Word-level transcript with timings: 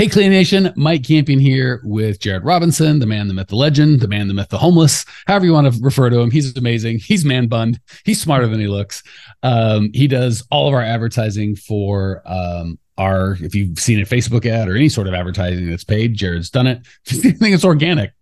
Hey, 0.00 0.08
Clean 0.08 0.30
Nation, 0.30 0.72
Mike 0.76 1.04
Campion 1.04 1.38
here 1.38 1.82
with 1.84 2.20
Jared 2.20 2.42
Robinson, 2.42 3.00
the 3.00 3.06
man, 3.06 3.28
the 3.28 3.34
myth, 3.34 3.48
the 3.48 3.56
legend, 3.56 4.00
the 4.00 4.08
man, 4.08 4.28
the 4.28 4.32
myth, 4.32 4.48
the 4.48 4.56
homeless, 4.56 5.04
however 5.26 5.44
you 5.44 5.52
want 5.52 5.70
to 5.70 5.78
refer 5.82 6.08
to 6.08 6.20
him. 6.20 6.30
He's 6.30 6.56
amazing. 6.56 7.00
He's 7.00 7.22
man 7.22 7.48
bunned. 7.48 7.78
He's 8.06 8.18
smarter 8.18 8.46
than 8.46 8.60
he 8.60 8.66
looks. 8.66 9.02
Um, 9.42 9.90
he 9.92 10.06
does 10.06 10.42
all 10.50 10.68
of 10.68 10.72
our 10.72 10.80
advertising 10.80 11.54
for 11.54 12.22
um, 12.24 12.78
our, 12.96 13.36
if 13.42 13.54
you've 13.54 13.78
seen 13.78 14.00
a 14.00 14.06
Facebook 14.06 14.46
ad 14.46 14.70
or 14.70 14.74
any 14.74 14.88
sort 14.88 15.06
of 15.06 15.12
advertising 15.12 15.68
that's 15.68 15.84
paid, 15.84 16.14
Jared's 16.14 16.48
done 16.48 16.66
it. 16.66 16.80
If 17.04 17.22
you 17.22 17.32
think 17.32 17.54
it's 17.54 17.66
organic, 17.66 18.14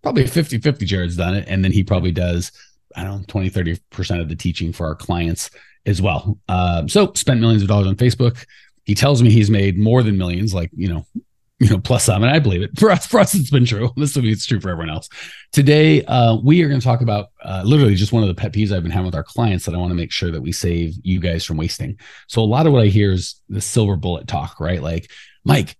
probably 0.00 0.26
50 0.26 0.56
50, 0.56 0.86
Jared's 0.86 1.18
done 1.18 1.34
it. 1.34 1.44
And 1.48 1.62
then 1.62 1.72
he 1.72 1.84
probably 1.84 2.12
does, 2.12 2.50
I 2.96 3.04
don't 3.04 3.18
know, 3.18 3.24
20, 3.28 3.50
30% 3.50 4.22
of 4.22 4.30
the 4.30 4.36
teaching 4.36 4.72
for 4.72 4.86
our 4.86 4.94
clients 4.94 5.50
as 5.84 6.00
well. 6.00 6.38
Um, 6.48 6.88
so 6.88 7.12
spent 7.14 7.40
millions 7.40 7.60
of 7.60 7.68
dollars 7.68 7.88
on 7.88 7.96
Facebook 7.96 8.46
he 8.84 8.94
tells 8.94 9.22
me 9.22 9.30
he's 9.30 9.50
made 9.50 9.78
more 9.78 10.02
than 10.02 10.18
millions, 10.18 10.54
like, 10.54 10.70
you 10.74 10.88
know, 10.88 11.06
you 11.60 11.68
know, 11.68 11.78
plus 11.78 12.04
some, 12.04 12.22
and 12.22 12.32
I 12.32 12.38
believe 12.38 12.62
it. 12.62 12.70
For 12.78 12.90
us, 12.90 13.06
for 13.06 13.20
us, 13.20 13.34
it's 13.34 13.50
been 13.50 13.66
true. 13.66 13.90
This 13.96 14.16
will 14.16 14.22
be 14.22 14.32
it's 14.32 14.46
true 14.46 14.60
for 14.60 14.70
everyone 14.70 14.88
else. 14.88 15.10
Today, 15.52 16.02
uh, 16.06 16.36
we 16.42 16.62
are 16.62 16.68
going 16.68 16.80
to 16.80 16.86
talk 16.86 17.02
about 17.02 17.26
uh, 17.44 17.62
literally 17.66 17.94
just 17.94 18.12
one 18.12 18.22
of 18.22 18.30
the 18.30 18.34
pet 18.34 18.52
peeves 18.52 18.72
I've 18.72 18.82
been 18.82 18.90
having 18.90 19.06
with 19.06 19.14
our 19.14 19.22
clients 19.22 19.66
that 19.66 19.74
I 19.74 19.78
want 19.78 19.90
to 19.90 19.94
make 19.94 20.10
sure 20.10 20.30
that 20.30 20.40
we 20.40 20.52
save 20.52 20.94
you 21.02 21.20
guys 21.20 21.44
from 21.44 21.58
wasting. 21.58 21.98
So 22.28 22.40
a 22.40 22.44
lot 22.44 22.66
of 22.66 22.72
what 22.72 22.82
I 22.82 22.86
hear 22.86 23.12
is 23.12 23.42
the 23.50 23.60
silver 23.60 23.96
bullet 23.96 24.26
talk, 24.26 24.58
right? 24.58 24.82
Like, 24.82 25.10
Mike, 25.44 25.76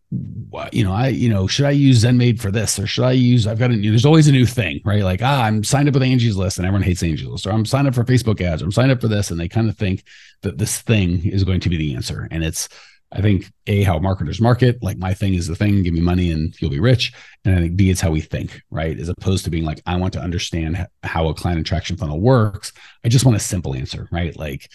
you 0.72 0.84
know, 0.84 0.92
I, 0.92 1.08
you 1.08 1.28
know, 1.28 1.46
should 1.46 1.66
I 1.66 1.70
use 1.70 2.02
ZenMaid 2.02 2.40
for 2.40 2.50
this 2.50 2.78
or 2.78 2.86
should 2.86 3.04
I 3.04 3.12
use, 3.12 3.46
I've 3.46 3.58
got 3.58 3.70
a 3.70 3.76
new, 3.76 3.90
there's 3.90 4.06
always 4.06 4.26
a 4.26 4.32
new 4.32 4.46
thing, 4.46 4.80
right? 4.84 5.02
Like, 5.02 5.20
ah, 5.22 5.42
I'm 5.42 5.62
signed 5.64 5.86
up 5.86 5.94
with 5.94 6.02
Angie's 6.02 6.36
List 6.36 6.56
and 6.56 6.66
everyone 6.66 6.82
hates 6.82 7.02
Angie's 7.02 7.26
List, 7.28 7.46
or 7.46 7.50
I'm 7.50 7.66
signed 7.66 7.86
up 7.86 7.94
for 7.94 8.04
Facebook 8.04 8.40
ads, 8.40 8.62
or 8.62 8.64
I'm 8.64 8.72
signed 8.72 8.90
up 8.90 9.00
for 9.00 9.08
this. 9.08 9.30
And 9.30 9.38
they 9.38 9.48
kind 9.48 9.68
of 9.68 9.76
think 9.76 10.04
that 10.42 10.56
this 10.56 10.80
thing 10.80 11.26
is 11.26 11.44
going 11.44 11.60
to 11.60 11.68
be 11.68 11.76
the 11.76 11.94
answer. 11.94 12.26
And 12.30 12.42
it's, 12.42 12.68
I 13.12 13.20
think 13.20 13.52
A, 13.66 13.82
how 13.82 13.98
marketers 13.98 14.40
market, 14.40 14.82
like 14.82 14.96
my 14.96 15.12
thing 15.12 15.34
is 15.34 15.46
the 15.46 15.56
thing, 15.56 15.82
give 15.82 15.92
me 15.92 16.00
money 16.00 16.30
and 16.30 16.54
you'll 16.60 16.70
be 16.70 16.80
rich. 16.80 17.12
And 17.44 17.54
I 17.54 17.58
think 17.58 17.76
B, 17.76 17.90
it's 17.90 18.00
how 18.00 18.10
we 18.10 18.20
think, 18.20 18.62
right? 18.70 18.98
As 18.98 19.08
opposed 19.08 19.44
to 19.44 19.50
being 19.50 19.64
like, 19.64 19.82
I 19.84 19.96
want 19.96 20.12
to 20.14 20.20
understand 20.20 20.86
how 21.02 21.28
a 21.28 21.34
client 21.34 21.60
attraction 21.60 21.96
funnel 21.96 22.20
works. 22.20 22.72
I 23.04 23.08
just 23.08 23.24
want 23.24 23.36
a 23.36 23.40
simple 23.40 23.74
answer, 23.74 24.08
right? 24.12 24.36
Like, 24.36 24.70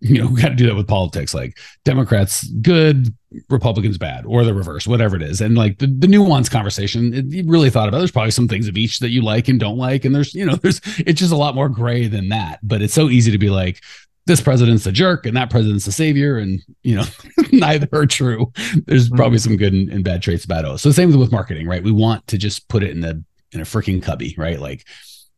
you 0.00 0.20
know, 0.20 0.28
we 0.28 0.40
got 0.40 0.48
to 0.48 0.54
do 0.54 0.66
that 0.66 0.74
with 0.74 0.88
politics. 0.88 1.34
Like 1.34 1.58
Democrats 1.84 2.44
good, 2.62 3.14
Republicans 3.48 3.98
bad, 3.98 4.24
or 4.26 4.44
the 4.44 4.54
reverse, 4.54 4.86
whatever 4.86 5.16
it 5.16 5.22
is. 5.22 5.40
And 5.40 5.56
like 5.56 5.78
the, 5.78 5.86
the 5.86 6.08
nuance 6.08 6.48
conversation, 6.48 7.12
it, 7.14 7.26
you 7.26 7.44
really 7.46 7.70
thought 7.70 7.88
about. 7.88 7.98
There's 7.98 8.10
probably 8.10 8.30
some 8.30 8.48
things 8.48 8.68
of 8.68 8.76
each 8.76 9.00
that 9.00 9.10
you 9.10 9.22
like 9.22 9.48
and 9.48 9.60
don't 9.60 9.78
like, 9.78 10.04
and 10.04 10.14
there's 10.14 10.34
you 10.34 10.46
know, 10.46 10.54
there's 10.62 10.80
it's 10.98 11.20
just 11.20 11.32
a 11.32 11.36
lot 11.36 11.54
more 11.54 11.68
gray 11.68 12.06
than 12.06 12.28
that. 12.30 12.60
But 12.62 12.82
it's 12.82 12.94
so 12.94 13.08
easy 13.08 13.30
to 13.30 13.38
be 13.38 13.50
like, 13.50 13.80
this 14.26 14.40
president's 14.40 14.86
a 14.86 14.92
jerk 14.92 15.26
and 15.26 15.36
that 15.36 15.50
president's 15.50 15.86
a 15.86 15.92
savior 15.92 16.38
and 16.38 16.62
you 16.82 16.94
know 16.94 17.04
neither 17.52 17.88
are 17.92 18.06
true 18.06 18.52
there's 18.86 19.06
mm-hmm. 19.06 19.16
probably 19.16 19.38
some 19.38 19.56
good 19.56 19.72
and, 19.72 19.90
and, 19.90 20.04
bad 20.04 20.22
traits 20.22 20.44
about 20.44 20.64
it 20.64 20.78
so 20.78 20.92
same 20.92 21.18
with 21.18 21.32
marketing 21.32 21.66
right 21.66 21.82
we 21.82 21.90
want 21.90 22.24
to 22.28 22.38
just 22.38 22.68
put 22.68 22.82
it 22.82 22.90
in 22.90 23.00
the 23.00 23.24
in 23.52 23.60
a 23.60 23.64
freaking 23.64 24.02
cubby 24.02 24.34
right 24.38 24.60
like 24.60 24.86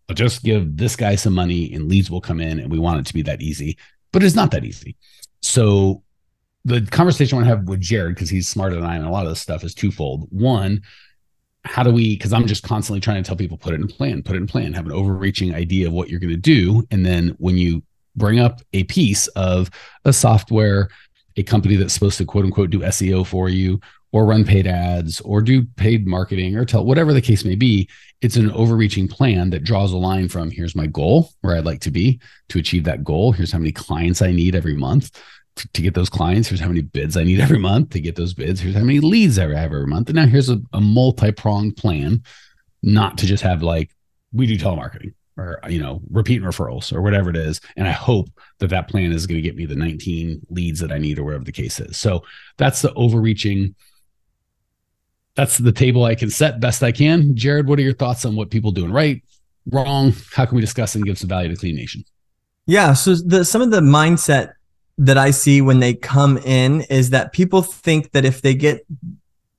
I'll 0.08 0.14
just 0.14 0.42
give 0.42 0.76
this 0.76 0.96
guy 0.96 1.14
some 1.14 1.32
money 1.32 1.72
and 1.72 1.88
leads 1.88 2.10
will 2.10 2.20
come 2.20 2.40
in 2.40 2.58
and 2.58 2.70
we 2.70 2.78
want 2.78 3.00
it 3.00 3.06
to 3.06 3.14
be 3.14 3.22
that 3.22 3.40
easy 3.40 3.78
but 4.12 4.22
it's 4.22 4.34
not 4.36 4.50
that 4.52 4.64
easy. 4.64 4.96
So 5.40 6.02
the 6.64 6.80
conversation 6.82 7.34
i 7.34 7.38
want 7.38 7.50
to 7.50 7.56
have 7.56 7.68
with 7.68 7.80
jared 7.80 8.14
because 8.14 8.30
he's 8.30 8.48
smarter 8.48 8.76
than 8.76 8.84
i 8.84 8.94
am 8.96 9.04
a 9.04 9.10
lot 9.10 9.24
of 9.24 9.30
this 9.30 9.40
stuff 9.40 9.64
is 9.64 9.74
twofold. 9.74 10.28
One 10.30 10.82
how 11.64 11.82
do 11.84 11.92
we 11.92 12.16
because 12.16 12.32
i'm 12.32 12.46
just 12.46 12.64
constantly 12.64 13.00
trying 13.00 13.22
to 13.22 13.26
tell 13.26 13.36
people 13.36 13.56
put 13.56 13.72
it 13.72 13.80
in 13.80 13.86
plan 13.86 14.20
put 14.22 14.34
it 14.34 14.40
in 14.40 14.46
plan 14.48 14.72
have 14.72 14.86
an 14.86 14.92
overreaching 14.92 15.54
idea 15.54 15.86
of 15.86 15.92
what 15.92 16.08
you're 16.08 16.20
going 16.20 16.30
to 16.30 16.36
do. 16.36 16.84
And 16.90 17.04
then 17.04 17.34
when 17.38 17.56
you 17.56 17.82
bring 18.16 18.40
up 18.40 18.60
a 18.72 18.84
piece 18.84 19.26
of 19.28 19.70
a 20.04 20.12
software, 20.12 20.88
a 21.36 21.42
company 21.42 21.76
that's 21.76 21.94
supposed 21.94 22.18
to 22.18 22.24
quote 22.24 22.44
unquote 22.44 22.70
do 22.70 22.80
SEO 22.80 23.26
for 23.26 23.48
you 23.48 23.80
or 24.12 24.26
run 24.26 24.44
paid 24.44 24.66
ads 24.66 25.20
or 25.22 25.40
do 25.40 25.64
paid 25.76 26.06
marketing 26.06 26.56
or 26.56 26.64
tell 26.64 26.84
whatever 26.84 27.12
the 27.12 27.20
case 27.20 27.44
may 27.44 27.54
be. 27.54 27.88
It's 28.20 28.36
an 28.36 28.52
overreaching 28.52 29.08
plan 29.08 29.50
that 29.50 29.64
draws 29.64 29.92
a 29.92 29.96
line 29.96 30.28
from 30.28 30.50
here's 30.50 30.76
my 30.76 30.86
goal 30.86 31.30
where 31.40 31.56
I'd 31.56 31.64
like 31.64 31.80
to 31.80 31.90
be 31.90 32.20
to 32.50 32.58
achieve 32.58 32.84
that 32.84 33.02
goal. 33.02 33.32
Here's 33.32 33.50
how 33.50 33.58
many 33.58 33.72
clients 33.72 34.22
I 34.22 34.30
need 34.30 34.54
every 34.54 34.76
month 34.76 35.10
to, 35.56 35.68
to 35.72 35.82
get 35.82 35.94
those 35.94 36.10
clients. 36.10 36.48
Here's 36.48 36.60
how 36.60 36.68
many 36.68 36.82
bids 36.82 37.16
I 37.16 37.24
need 37.24 37.40
every 37.40 37.58
month 37.58 37.90
to 37.90 38.00
get 38.00 38.14
those 38.14 38.34
bids. 38.34 38.60
Here's 38.60 38.76
how 38.76 38.84
many 38.84 39.00
leads 39.00 39.38
I 39.38 39.42
have 39.42 39.54
every 39.54 39.86
month. 39.86 40.08
And 40.08 40.16
now 40.16 40.26
here's 40.26 40.50
a, 40.50 40.60
a 40.72 40.80
multi 40.80 41.32
pronged 41.32 41.76
plan, 41.76 42.22
not 42.82 43.18
to 43.18 43.26
just 43.26 43.42
have 43.42 43.62
like, 43.62 43.90
we 44.32 44.46
do 44.46 44.56
telemarketing 44.56 45.14
or 45.38 45.60
you 45.68 45.80
know 45.80 46.00
repeat 46.10 46.42
referrals 46.42 46.92
or 46.92 47.00
whatever 47.00 47.30
it 47.30 47.36
is 47.36 47.60
and 47.76 47.88
i 47.88 47.90
hope 47.90 48.28
that 48.58 48.68
that 48.68 48.88
plan 48.88 49.12
is 49.12 49.26
going 49.26 49.36
to 49.36 49.42
get 49.42 49.56
me 49.56 49.64
the 49.64 49.74
19 49.74 50.42
leads 50.50 50.80
that 50.80 50.92
i 50.92 50.98
need 50.98 51.18
or 51.18 51.24
whatever 51.24 51.44
the 51.44 51.52
case 51.52 51.80
is 51.80 51.96
so 51.96 52.22
that's 52.58 52.82
the 52.82 52.92
overreaching 52.94 53.74
that's 55.34 55.58
the 55.58 55.72
table 55.72 56.04
i 56.04 56.14
can 56.14 56.30
set 56.30 56.60
best 56.60 56.82
i 56.82 56.92
can 56.92 57.34
jared 57.36 57.66
what 57.66 57.78
are 57.78 57.82
your 57.82 57.94
thoughts 57.94 58.24
on 58.24 58.36
what 58.36 58.50
people 58.50 58.70
doing 58.70 58.92
right 58.92 59.22
wrong 59.70 60.12
how 60.32 60.44
can 60.44 60.56
we 60.56 60.60
discuss 60.60 60.94
and 60.94 61.04
give 61.04 61.18
some 61.18 61.28
value 61.28 61.48
to 61.48 61.56
clean 61.56 61.76
nation 61.76 62.04
yeah 62.66 62.92
so 62.92 63.14
the 63.14 63.44
some 63.44 63.62
of 63.62 63.70
the 63.70 63.80
mindset 63.80 64.52
that 64.98 65.18
i 65.18 65.30
see 65.30 65.60
when 65.60 65.80
they 65.80 65.94
come 65.94 66.38
in 66.38 66.82
is 66.82 67.10
that 67.10 67.32
people 67.32 67.62
think 67.62 68.12
that 68.12 68.24
if 68.24 68.42
they 68.42 68.54
get 68.54 68.86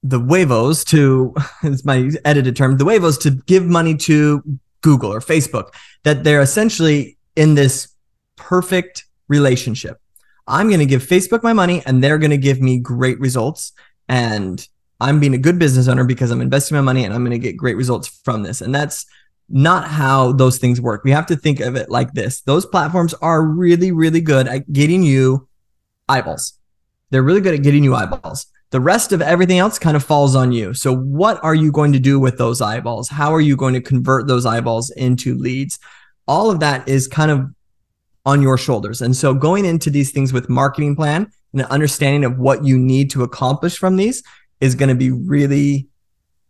the 0.03 0.19
huevos 0.19 0.83
to 0.83 1.33
it's 1.63 1.85
my 1.85 2.11
edited 2.25 2.55
term 2.55 2.77
the 2.77 2.85
huevos 2.85 3.17
to 3.17 3.31
give 3.31 3.65
money 3.65 3.95
to 3.95 4.43
Google 4.83 5.11
or 5.11 5.19
Facebook, 5.19 5.73
that 6.03 6.23
they're 6.23 6.41
essentially 6.41 7.17
in 7.35 7.55
this 7.55 7.87
perfect 8.35 9.05
relationship. 9.27 9.99
I'm 10.45 10.67
going 10.67 10.81
to 10.81 10.85
give 10.85 11.01
Facebook 11.01 11.41
my 11.41 11.53
money 11.53 11.81
and 11.87 12.03
they're 12.03 12.19
going 12.19 12.31
to 12.31 12.37
give 12.37 12.61
me 12.61 12.77
great 12.77 13.19
results. 13.19 13.71
And 14.07 14.67
I'm 14.99 15.19
being 15.19 15.33
a 15.33 15.39
good 15.39 15.59
business 15.59 15.87
owner 15.87 16.03
because 16.03 16.31
I'm 16.31 16.41
investing 16.41 16.75
my 16.75 16.81
money 16.81 17.03
and 17.03 17.13
I'm 17.13 17.23
going 17.23 17.31
to 17.31 17.39
get 17.39 17.57
great 17.57 17.77
results 17.77 18.07
from 18.23 18.43
this. 18.43 18.61
And 18.61 18.73
that's 18.73 19.05
not 19.49 19.87
how 19.87 20.31
those 20.31 20.57
things 20.57 20.79
work. 20.79 21.03
We 21.03 21.11
have 21.11 21.25
to 21.27 21.35
think 21.35 21.59
of 21.59 21.75
it 21.75 21.89
like 21.89 22.13
this 22.13 22.41
those 22.41 22.65
platforms 22.65 23.13
are 23.15 23.43
really, 23.43 23.91
really 23.91 24.21
good 24.21 24.47
at 24.47 24.71
getting 24.71 25.03
you 25.03 25.47
eyeballs. 26.07 26.53
They're 27.09 27.23
really 27.23 27.41
good 27.41 27.53
at 27.53 27.63
getting 27.63 27.83
you 27.83 27.95
eyeballs. 27.95 28.47
The 28.71 28.81
rest 28.81 29.11
of 29.11 29.21
everything 29.21 29.59
else 29.59 29.77
kind 29.77 29.95
of 29.95 30.03
falls 30.03 30.35
on 30.35 30.51
you. 30.51 30.73
So, 30.73 30.95
what 30.95 31.43
are 31.43 31.53
you 31.53 31.71
going 31.71 31.93
to 31.93 31.99
do 31.99 32.19
with 32.19 32.39
those 32.39 32.61
eyeballs? 32.61 33.07
How 33.09 33.33
are 33.33 33.41
you 33.41 33.55
going 33.55 33.75
to 33.75 33.81
convert 33.81 34.27
those 34.27 34.47
eyeballs 34.47 34.89
into 34.91 35.35
leads? 35.35 35.77
All 36.27 36.49
of 36.49 36.59
that 36.61 36.87
is 36.87 37.07
kind 37.07 37.29
of 37.29 37.51
on 38.25 38.41
your 38.41 38.57
shoulders. 38.57 39.01
And 39.01 39.15
so, 39.15 39.35
going 39.35 39.65
into 39.65 39.91
these 39.91 40.11
things 40.11 40.33
with 40.33 40.49
marketing 40.49 40.95
plan 40.95 41.31
and 41.51 41.61
an 41.61 41.67
understanding 41.67 42.25
of 42.25 42.39
what 42.39 42.65
you 42.65 42.79
need 42.79 43.11
to 43.11 43.21
accomplish 43.21 43.77
from 43.77 43.95
these 43.95 44.23
is 44.63 44.75
going 44.75 44.87
to 44.87 44.95
be 44.95 45.11
really 45.11 45.89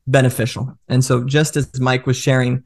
beneficial. 0.06 0.78
And 0.88 1.04
so, 1.04 1.24
just 1.24 1.58
as 1.58 1.80
Mike 1.80 2.06
was 2.06 2.16
sharing, 2.16 2.64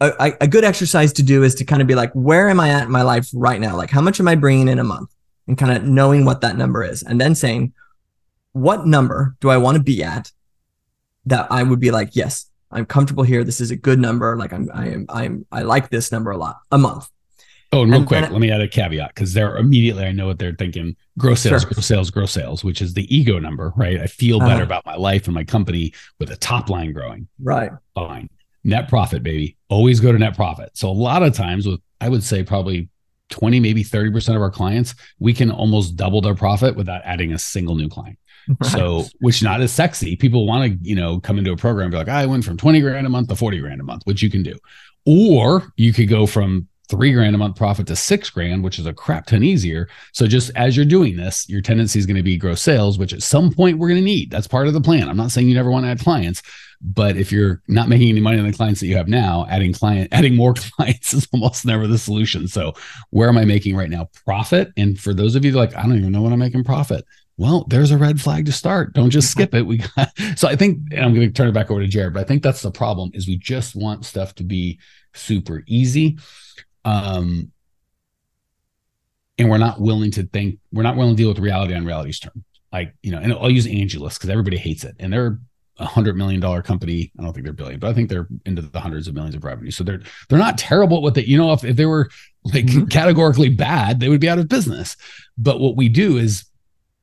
a, 0.00 0.32
a, 0.40 0.48
good 0.48 0.64
exercise 0.64 1.12
to 1.12 1.22
do 1.22 1.44
is 1.44 1.54
to 1.56 1.64
kind 1.64 1.80
of 1.80 1.86
be 1.86 1.94
like, 1.94 2.10
where 2.14 2.48
am 2.48 2.58
I 2.58 2.70
at 2.70 2.84
in 2.84 2.90
my 2.90 3.02
life 3.02 3.28
right 3.32 3.60
now? 3.60 3.76
Like, 3.76 3.90
how 3.90 4.00
much 4.00 4.18
am 4.18 4.26
I 4.26 4.34
bringing 4.34 4.66
in 4.66 4.80
a 4.80 4.84
month? 4.84 5.14
And 5.46 5.56
kind 5.56 5.76
of 5.76 5.84
knowing 5.84 6.24
what 6.24 6.40
that 6.40 6.56
number 6.56 6.82
is. 6.82 7.02
And 7.04 7.20
then 7.20 7.36
saying, 7.36 7.74
what 8.52 8.86
number 8.86 9.36
do 9.40 9.50
I 9.50 9.56
want 9.58 9.76
to 9.76 9.82
be 9.82 10.02
at 10.02 10.32
that 11.26 11.46
I 11.50 11.62
would 11.62 11.78
be 11.78 11.92
like, 11.92 12.16
yes, 12.16 12.50
I'm 12.72 12.86
comfortable 12.86 13.22
here. 13.22 13.44
This 13.44 13.60
is 13.60 13.70
a 13.70 13.76
good 13.76 14.00
number. 14.00 14.36
Like 14.36 14.52
I'm, 14.52 14.68
I 14.74 14.88
am, 14.88 15.06
I'm, 15.08 15.46
I 15.52 15.62
like 15.62 15.90
this 15.90 16.10
number 16.10 16.30
a 16.32 16.36
lot 16.36 16.56
a 16.72 16.78
month. 16.78 17.08
Oh, 17.72 17.82
and 17.82 17.90
real 17.90 18.00
and 18.00 18.08
quick, 18.08 18.30
let 18.30 18.40
me 18.40 18.50
add 18.50 18.60
a 18.60 18.68
caveat 18.68 19.14
because 19.14 19.32
they're 19.32 19.56
immediately 19.56 20.04
I 20.04 20.12
know 20.12 20.26
what 20.26 20.38
they're 20.38 20.56
thinking. 20.56 20.96
Gross 21.20 21.40
sales, 21.40 21.62
sure. 21.62 21.70
gross 21.70 21.86
sales, 21.86 22.10
gross 22.10 22.32
sales, 22.32 22.64
which 22.64 22.82
is 22.82 22.94
the 22.94 23.14
ego 23.14 23.38
number, 23.38 23.72
right? 23.76 24.00
I 24.00 24.06
feel 24.06 24.38
better 24.38 24.62
uh, 24.62 24.66
about 24.66 24.86
my 24.86 24.96
life 24.96 25.26
and 25.26 25.34
my 25.34 25.44
company 25.44 25.92
with 26.18 26.30
a 26.30 26.36
top 26.36 26.70
line 26.70 26.92
growing. 26.92 27.28
Right. 27.38 27.70
Fine. 27.94 28.30
Net 28.64 28.88
profit, 28.88 29.22
baby. 29.22 29.56
Always 29.68 30.00
go 30.00 30.12
to 30.12 30.18
net 30.18 30.36
profit. 30.36 30.70
So 30.74 30.88
a 30.88 30.92
lot 30.92 31.22
of 31.22 31.34
times 31.34 31.66
with 31.66 31.80
I 32.00 32.08
would 32.08 32.24
say 32.24 32.42
probably 32.42 32.88
20, 33.30 33.60
maybe 33.60 33.84
30% 33.84 34.36
of 34.36 34.42
our 34.42 34.50
clients, 34.50 34.94
we 35.18 35.32
can 35.32 35.50
almost 35.50 35.96
double 35.96 36.20
their 36.20 36.34
profit 36.34 36.76
without 36.76 37.02
adding 37.04 37.32
a 37.32 37.38
single 37.38 37.76
new 37.76 37.88
client. 37.88 38.18
Right. 38.48 38.70
So, 38.70 39.04
which 39.20 39.42
not 39.42 39.60
as 39.60 39.72
sexy. 39.72 40.16
People 40.16 40.46
want 40.46 40.72
to, 40.72 40.78
you 40.88 40.96
know, 40.96 41.20
come 41.20 41.38
into 41.38 41.52
a 41.52 41.56
program 41.56 41.86
and 41.86 41.92
be 41.92 41.98
like, 41.98 42.08
I 42.08 42.26
went 42.26 42.44
from 42.44 42.56
20 42.56 42.80
grand 42.80 43.06
a 43.06 43.10
month 43.10 43.28
to 43.28 43.36
40 43.36 43.60
grand 43.60 43.80
a 43.80 43.84
month, 43.84 44.02
which 44.04 44.22
you 44.22 44.30
can 44.30 44.42
do. 44.42 44.58
Or 45.06 45.72
you 45.76 45.92
could 45.92 46.08
go 46.08 46.26
from 46.26 46.66
three 46.90 47.12
grand 47.12 47.34
a 47.34 47.38
month 47.38 47.56
profit 47.56 47.86
to 47.86 47.96
six 47.96 48.28
grand, 48.28 48.62
which 48.64 48.78
is 48.78 48.86
a 48.86 48.92
crap 48.92 49.26
ton 49.26 49.44
easier. 49.44 49.88
So 50.12 50.26
just 50.26 50.50
as 50.56 50.76
you're 50.76 50.84
doing 50.84 51.16
this, 51.16 51.48
your 51.48 51.62
tendency 51.62 51.98
is 51.98 52.06
going 52.06 52.16
to 52.16 52.22
be 52.22 52.36
gross 52.36 52.60
sales, 52.60 52.98
which 52.98 53.12
at 53.12 53.22
some 53.22 53.52
point 53.52 53.78
we're 53.78 53.88
going 53.88 54.00
to 54.00 54.04
need. 54.04 54.30
That's 54.30 54.48
part 54.48 54.66
of 54.66 54.74
the 54.74 54.80
plan. 54.80 55.08
I'm 55.08 55.16
not 55.16 55.30
saying 55.30 55.48
you 55.48 55.54
never 55.54 55.70
want 55.70 55.86
to 55.86 55.90
add 55.90 56.00
clients, 56.00 56.42
but 56.80 57.16
if 57.16 57.30
you're 57.30 57.62
not 57.68 57.88
making 57.88 58.08
any 58.08 58.20
money 58.20 58.38
on 58.38 58.46
the 58.46 58.52
clients 58.52 58.80
that 58.80 58.86
you 58.86 58.96
have 58.96 59.08
now, 59.08 59.46
adding 59.48 59.72
client, 59.72 60.08
adding 60.12 60.34
more 60.34 60.54
clients 60.76 61.14
is 61.14 61.28
almost 61.32 61.64
never 61.64 61.86
the 61.86 61.98
solution. 61.98 62.48
So 62.48 62.74
where 63.10 63.28
am 63.28 63.38
I 63.38 63.44
making 63.44 63.76
right 63.76 63.90
now 63.90 64.08
profit? 64.24 64.72
And 64.76 64.98
for 64.98 65.14
those 65.14 65.36
of 65.36 65.44
you 65.44 65.52
like, 65.52 65.76
I 65.76 65.82
don't 65.82 65.98
even 65.98 66.12
know 66.12 66.22
when 66.22 66.32
I'm 66.32 66.38
making 66.38 66.64
profit. 66.64 67.04
Well, 67.36 67.64
there's 67.68 67.90
a 67.90 67.96
red 67.96 68.20
flag 68.20 68.44
to 68.46 68.52
start. 68.52 68.92
Don't 68.92 69.08
just 69.08 69.30
skip 69.30 69.54
it. 69.54 69.62
We 69.62 69.78
got 69.96 70.10
so 70.36 70.48
I 70.48 70.56
think 70.56 70.80
I'm 70.92 71.14
going 71.14 71.26
to 71.26 71.32
turn 71.32 71.48
it 71.48 71.54
back 71.54 71.70
over 71.70 71.80
to 71.80 71.86
Jared, 71.86 72.14
but 72.14 72.20
I 72.20 72.24
think 72.24 72.42
that's 72.42 72.60
the 72.60 72.70
problem 72.70 73.10
is 73.14 73.26
we 73.26 73.38
just 73.38 73.74
want 73.74 74.04
stuff 74.04 74.34
to 74.34 74.44
be 74.44 74.78
super 75.14 75.62
easy. 75.66 76.18
Um, 76.84 77.52
and 79.38 79.48
we're 79.48 79.58
not 79.58 79.80
willing 79.80 80.10
to 80.12 80.24
think 80.24 80.58
we're 80.72 80.82
not 80.82 80.96
willing 80.96 81.16
to 81.16 81.22
deal 81.22 81.30
with 81.30 81.38
reality 81.38 81.74
on 81.74 81.84
reality's 81.84 82.20
terms. 82.20 82.44
Like, 82.72 82.94
you 83.02 83.10
know, 83.10 83.18
and 83.18 83.32
I'll 83.32 83.50
use 83.50 83.66
Angie's 83.66 84.00
List 84.00 84.18
because 84.18 84.30
everybody 84.30 84.56
hates 84.56 84.84
it. 84.84 84.94
And 85.00 85.12
they're 85.12 85.38
a 85.78 85.86
hundred 85.86 86.16
million 86.16 86.40
dollar 86.40 86.62
company. 86.62 87.10
I 87.18 87.22
don't 87.22 87.32
think 87.32 87.44
they're 87.44 87.54
billion, 87.54 87.80
but 87.80 87.88
I 87.88 87.94
think 87.94 88.10
they're 88.10 88.28
into 88.44 88.62
the 88.62 88.80
hundreds 88.80 89.08
of 89.08 89.14
millions 89.14 89.34
of 89.34 89.42
revenue. 89.42 89.70
So 89.70 89.82
they're 89.82 90.02
they're 90.28 90.38
not 90.38 90.58
terrible 90.58 90.98
at 90.98 91.02
what 91.02 91.14
they, 91.14 91.24
you 91.24 91.38
know, 91.38 91.52
if, 91.52 91.64
if 91.64 91.76
they 91.76 91.86
were 91.86 92.10
like 92.44 92.66
mm-hmm. 92.66 92.84
categorically 92.86 93.48
bad, 93.48 93.98
they 93.98 94.08
would 94.08 94.20
be 94.20 94.28
out 94.28 94.38
of 94.38 94.48
business. 94.48 94.96
But 95.38 95.58
what 95.58 95.76
we 95.76 95.88
do 95.88 96.18
is, 96.18 96.44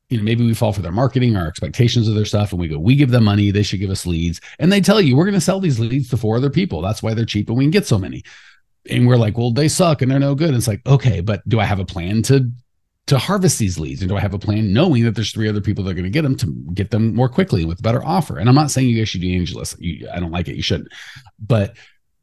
you 0.08 0.18
know, 0.18 0.22
maybe 0.24 0.46
we 0.46 0.54
fall 0.54 0.72
for 0.72 0.80
their 0.80 0.92
marketing, 0.92 1.36
our 1.36 1.48
expectations 1.48 2.08
of 2.08 2.14
their 2.14 2.24
stuff, 2.24 2.52
and 2.52 2.60
we 2.60 2.68
go, 2.68 2.78
we 2.78 2.94
give 2.94 3.10
them 3.10 3.24
money, 3.24 3.50
they 3.50 3.62
should 3.64 3.80
give 3.80 3.90
us 3.90 4.06
leads. 4.06 4.40
And 4.58 4.72
they 4.72 4.80
tell 4.80 5.00
you, 5.00 5.16
we're 5.16 5.24
going 5.24 5.34
to 5.34 5.40
sell 5.40 5.60
these 5.60 5.80
leads 5.80 6.08
to 6.10 6.16
four 6.16 6.36
other 6.36 6.50
people. 6.50 6.80
That's 6.80 7.02
why 7.02 7.14
they're 7.14 7.26
cheap 7.26 7.48
and 7.48 7.58
we 7.58 7.64
can 7.64 7.72
get 7.72 7.86
so 7.86 7.98
many. 7.98 8.22
And 8.90 9.06
we're 9.06 9.16
like, 9.16 9.36
well, 9.36 9.52
they 9.52 9.68
suck 9.68 10.02
and 10.02 10.10
they're 10.10 10.18
no 10.18 10.34
good. 10.34 10.48
And 10.48 10.56
it's 10.56 10.68
like, 10.68 10.84
okay, 10.86 11.20
but 11.20 11.46
do 11.48 11.60
I 11.60 11.64
have 11.64 11.80
a 11.80 11.84
plan 11.84 12.22
to 12.24 12.50
to 13.08 13.18
harvest 13.18 13.58
these 13.58 13.78
leads? 13.78 14.02
And 14.02 14.08
do 14.08 14.16
I 14.16 14.20
have 14.20 14.34
a 14.34 14.38
plan 14.38 14.72
knowing 14.72 15.04
that 15.04 15.14
there's 15.14 15.32
three 15.32 15.48
other 15.48 15.62
people 15.62 15.82
that 15.84 15.90
are 15.90 15.94
going 15.94 16.04
to 16.04 16.10
get 16.10 16.22
them 16.22 16.36
to 16.36 16.46
get 16.74 16.90
them 16.90 17.14
more 17.14 17.28
quickly 17.28 17.64
with 17.64 17.80
a 17.80 17.82
better 17.82 18.04
offer? 18.04 18.38
And 18.38 18.48
I'm 18.48 18.54
not 18.54 18.70
saying 18.70 18.88
you 18.88 18.98
guys 18.98 19.08
should 19.08 19.22
do 19.22 19.32
Angie's 19.32 19.56
List. 19.56 19.80
You, 19.80 20.08
I 20.12 20.20
don't 20.20 20.30
like 20.30 20.48
it. 20.48 20.56
You 20.56 20.62
shouldn't. 20.62 20.92
But 21.38 21.76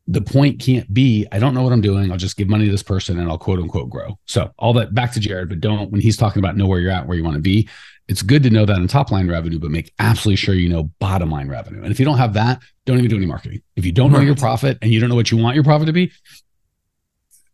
the 0.07 0.21
point 0.21 0.59
can't 0.59 0.93
be, 0.93 1.25
I 1.31 1.39
don't 1.39 1.55
know 1.55 1.63
what 1.63 1.73
I'm 1.73 1.81
doing. 1.81 2.11
I'll 2.11 2.17
just 2.17 2.37
give 2.37 2.47
money 2.47 2.65
to 2.65 2.71
this 2.71 2.83
person 2.83 3.17
and 3.19 3.29
I'll 3.29 3.39
quote 3.39 3.59
unquote 3.59 3.89
grow. 3.89 4.19
So 4.25 4.51
all 4.59 4.73
that 4.73 4.93
back 4.93 5.13
to 5.13 5.19
Jared, 5.19 5.49
but 5.49 5.61
don't, 5.61 5.91
when 5.91 6.01
he's 6.01 6.17
talking 6.17 6.39
about 6.39 6.55
know 6.55 6.67
where 6.67 6.79
you're 6.79 6.91
at, 6.91 7.07
where 7.07 7.17
you 7.17 7.23
want 7.23 7.35
to 7.35 7.41
be, 7.41 7.67
it's 8.07 8.21
good 8.21 8.43
to 8.43 8.51
know 8.51 8.65
that 8.65 8.77
in 8.77 8.87
top 8.87 9.09
line 9.09 9.27
revenue, 9.27 9.57
but 9.57 9.71
make 9.71 9.91
absolutely 9.97 10.35
sure 10.35 10.53
you 10.53 10.69
know 10.69 10.91
bottom 10.99 11.31
line 11.31 11.47
revenue. 11.47 11.81
And 11.81 11.91
if 11.91 11.99
you 11.99 12.05
don't 12.05 12.19
have 12.19 12.33
that, 12.33 12.61
don't 12.85 12.99
even 12.99 13.09
do 13.09 13.17
any 13.17 13.25
marketing. 13.25 13.63
If 13.75 13.83
you 13.83 13.91
don't 13.91 14.11
know 14.11 14.19
your 14.19 14.35
profit 14.35 14.77
and 14.83 14.91
you 14.91 14.99
don't 14.99 15.09
know 15.09 15.15
what 15.15 15.31
you 15.31 15.37
want 15.37 15.55
your 15.55 15.63
profit 15.63 15.87
to 15.87 15.93
be, 15.93 16.11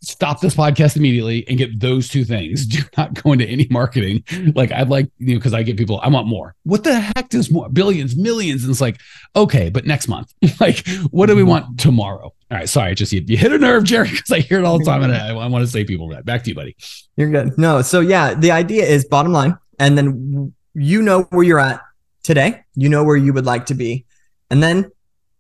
stop 0.02 0.42
this 0.42 0.56
podcast 0.56 0.98
immediately 0.98 1.48
and 1.48 1.58
get 1.58 1.80
those 1.80 2.08
two 2.08 2.26
things. 2.26 2.66
Do 2.68 2.80
not 2.98 3.14
go 3.14 3.34
into 3.34 3.46
any 3.46 3.68
marketing. 3.70 4.24
Like 4.56 4.72
I'd 4.72 4.90
like, 4.90 5.10
you 5.18 5.34
know, 5.34 5.40
because 5.40 5.54
I 5.54 5.64
get 5.64 5.78
people, 5.78 6.00
I 6.02 6.10
want 6.10 6.28
more. 6.28 6.56
What 6.64 6.84
the 6.84 7.00
heck 7.00 7.30
does 7.30 7.52
more? 7.52 7.70
Billions, 7.70 8.16
millions. 8.16 8.64
And 8.64 8.72
it's 8.72 8.82
like, 8.82 9.00
okay, 9.36 9.70
but 9.70 9.86
next 9.86 10.08
month. 10.08 10.34
like, 10.60 10.88
what 11.12 11.28
do 11.28 11.36
we 11.36 11.44
want 11.44 11.80
tomorrow? 11.80 12.34
All 12.52 12.58
right, 12.58 12.68
sorry, 12.68 12.96
just 12.96 13.14
you, 13.14 13.24
you 13.26 13.38
hit 13.38 13.54
a 13.54 13.58
nerve, 13.58 13.86
Jerry, 13.86 14.10
because 14.12 14.32
I 14.32 14.40
hear 14.40 14.60
it 14.60 14.66
all 14.66 14.78
the 14.78 14.84
time, 14.84 15.04
and 15.04 15.14
I, 15.14 15.30
I 15.30 15.48
want 15.48 15.64
to 15.64 15.72
say 15.72 15.86
people 15.86 16.10
that. 16.10 16.26
Back 16.26 16.44
to 16.44 16.50
you, 16.50 16.56
buddy. 16.56 16.76
You're 17.16 17.30
good. 17.30 17.58
No, 17.58 17.82
so 17.82 18.02
yeah, 18.02 18.34
the 18.34 18.52
idea 18.52 18.84
is 18.84 19.06
bottom 19.06 19.32
line, 19.32 19.58
and 19.80 19.98
then 19.98 20.54
you 20.74 21.02
know 21.02 21.24
where 21.24 21.44
you're 21.44 21.60
at 21.60 21.82
today. 22.24 22.64
You 22.76 22.90
know 22.90 23.06
where 23.06 23.16
you 23.16 23.32
would 23.32 23.46
like 23.46 23.68
to 23.68 23.74
be, 23.74 24.06
and 24.50 24.62
then 24.62 24.92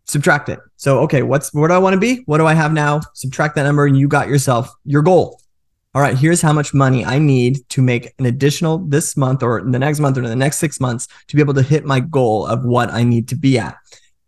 subtract 0.06 0.50
it. 0.50 0.60
So, 0.78 1.00
okay, 1.02 1.24
what's 1.24 1.54
what 1.54 1.68
do 1.68 1.74
I 1.74 1.78
want 1.78 1.94
to 1.94 2.00
be? 2.00 2.24
What 2.26 2.40
do 2.40 2.46
I 2.46 2.54
have 2.54 2.74
now? 2.74 3.02
Subtract 3.14 3.56
that 3.56 3.64
number 3.64 3.86
and 3.86 3.98
you 3.98 4.08
got 4.08 4.28
yourself 4.28 4.70
your 4.86 5.02
goal. 5.02 5.40
All 5.94 6.02
right, 6.02 6.18
here's 6.18 6.42
how 6.42 6.54
much 6.54 6.74
money 6.74 7.04
I 7.04 7.20
need 7.20 7.68
to 7.70 7.82
make 7.82 8.14
an 8.18 8.26
additional 8.26 8.78
this 8.78 9.18
month 9.18 9.44
or 9.44 9.62
the 9.62 9.80
next 9.80 10.00
month 10.00 10.18
or 10.18 10.22
the 10.22 10.36
next 10.36 10.60
6 10.60 10.80
months 10.80 11.08
to 11.28 11.36
be 11.36 11.42
able 11.42 11.54
to 11.56 11.62
hit 11.62 11.84
my 11.84 12.00
goal 12.00 12.48
of 12.48 12.64
what 12.64 12.90
I 12.92 13.04
need 13.04 13.28
to 13.30 13.36
be 13.36 13.60
at. 13.60 13.76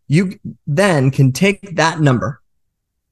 You 0.08 0.38
then 0.68 1.10
can 1.10 1.32
take 1.32 1.78
that 1.78 2.02
number 2.02 2.42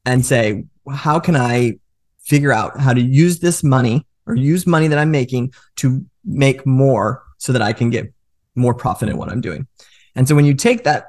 and 0.06 0.26
say, 0.26 0.66
how 0.90 1.20
can 1.20 1.38
I 1.38 1.80
figure 2.24 2.52
out 2.52 2.80
how 2.80 2.94
to 2.94 3.02
use 3.02 3.40
this 3.40 3.64
money 3.64 4.06
or 4.26 4.36
use 4.36 4.68
money 4.68 4.88
that 4.88 5.00
I'm 5.00 5.12
making 5.12 5.54
to 5.78 6.06
make 6.26 6.66
more 6.66 7.24
so 7.38 7.54
that 7.54 7.62
I 7.62 7.74
can 7.74 7.90
get 7.90 8.14
more 8.56 8.74
profit 8.74 9.10
in 9.10 9.18
what 9.18 9.30
I'm 9.30 9.42
doing. 9.42 9.68
And 10.16 10.28
so 10.28 10.36
when 10.36 10.46
you 10.46 10.54
take 10.54 10.84
that 10.84 11.08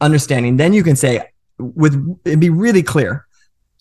understanding, 0.00 0.56
then 0.56 0.72
you 0.72 0.82
can 0.82 0.96
say, 0.96 1.22
with 1.58 2.18
it'd 2.24 2.40
be 2.40 2.50
really 2.50 2.82
clear 2.82 3.26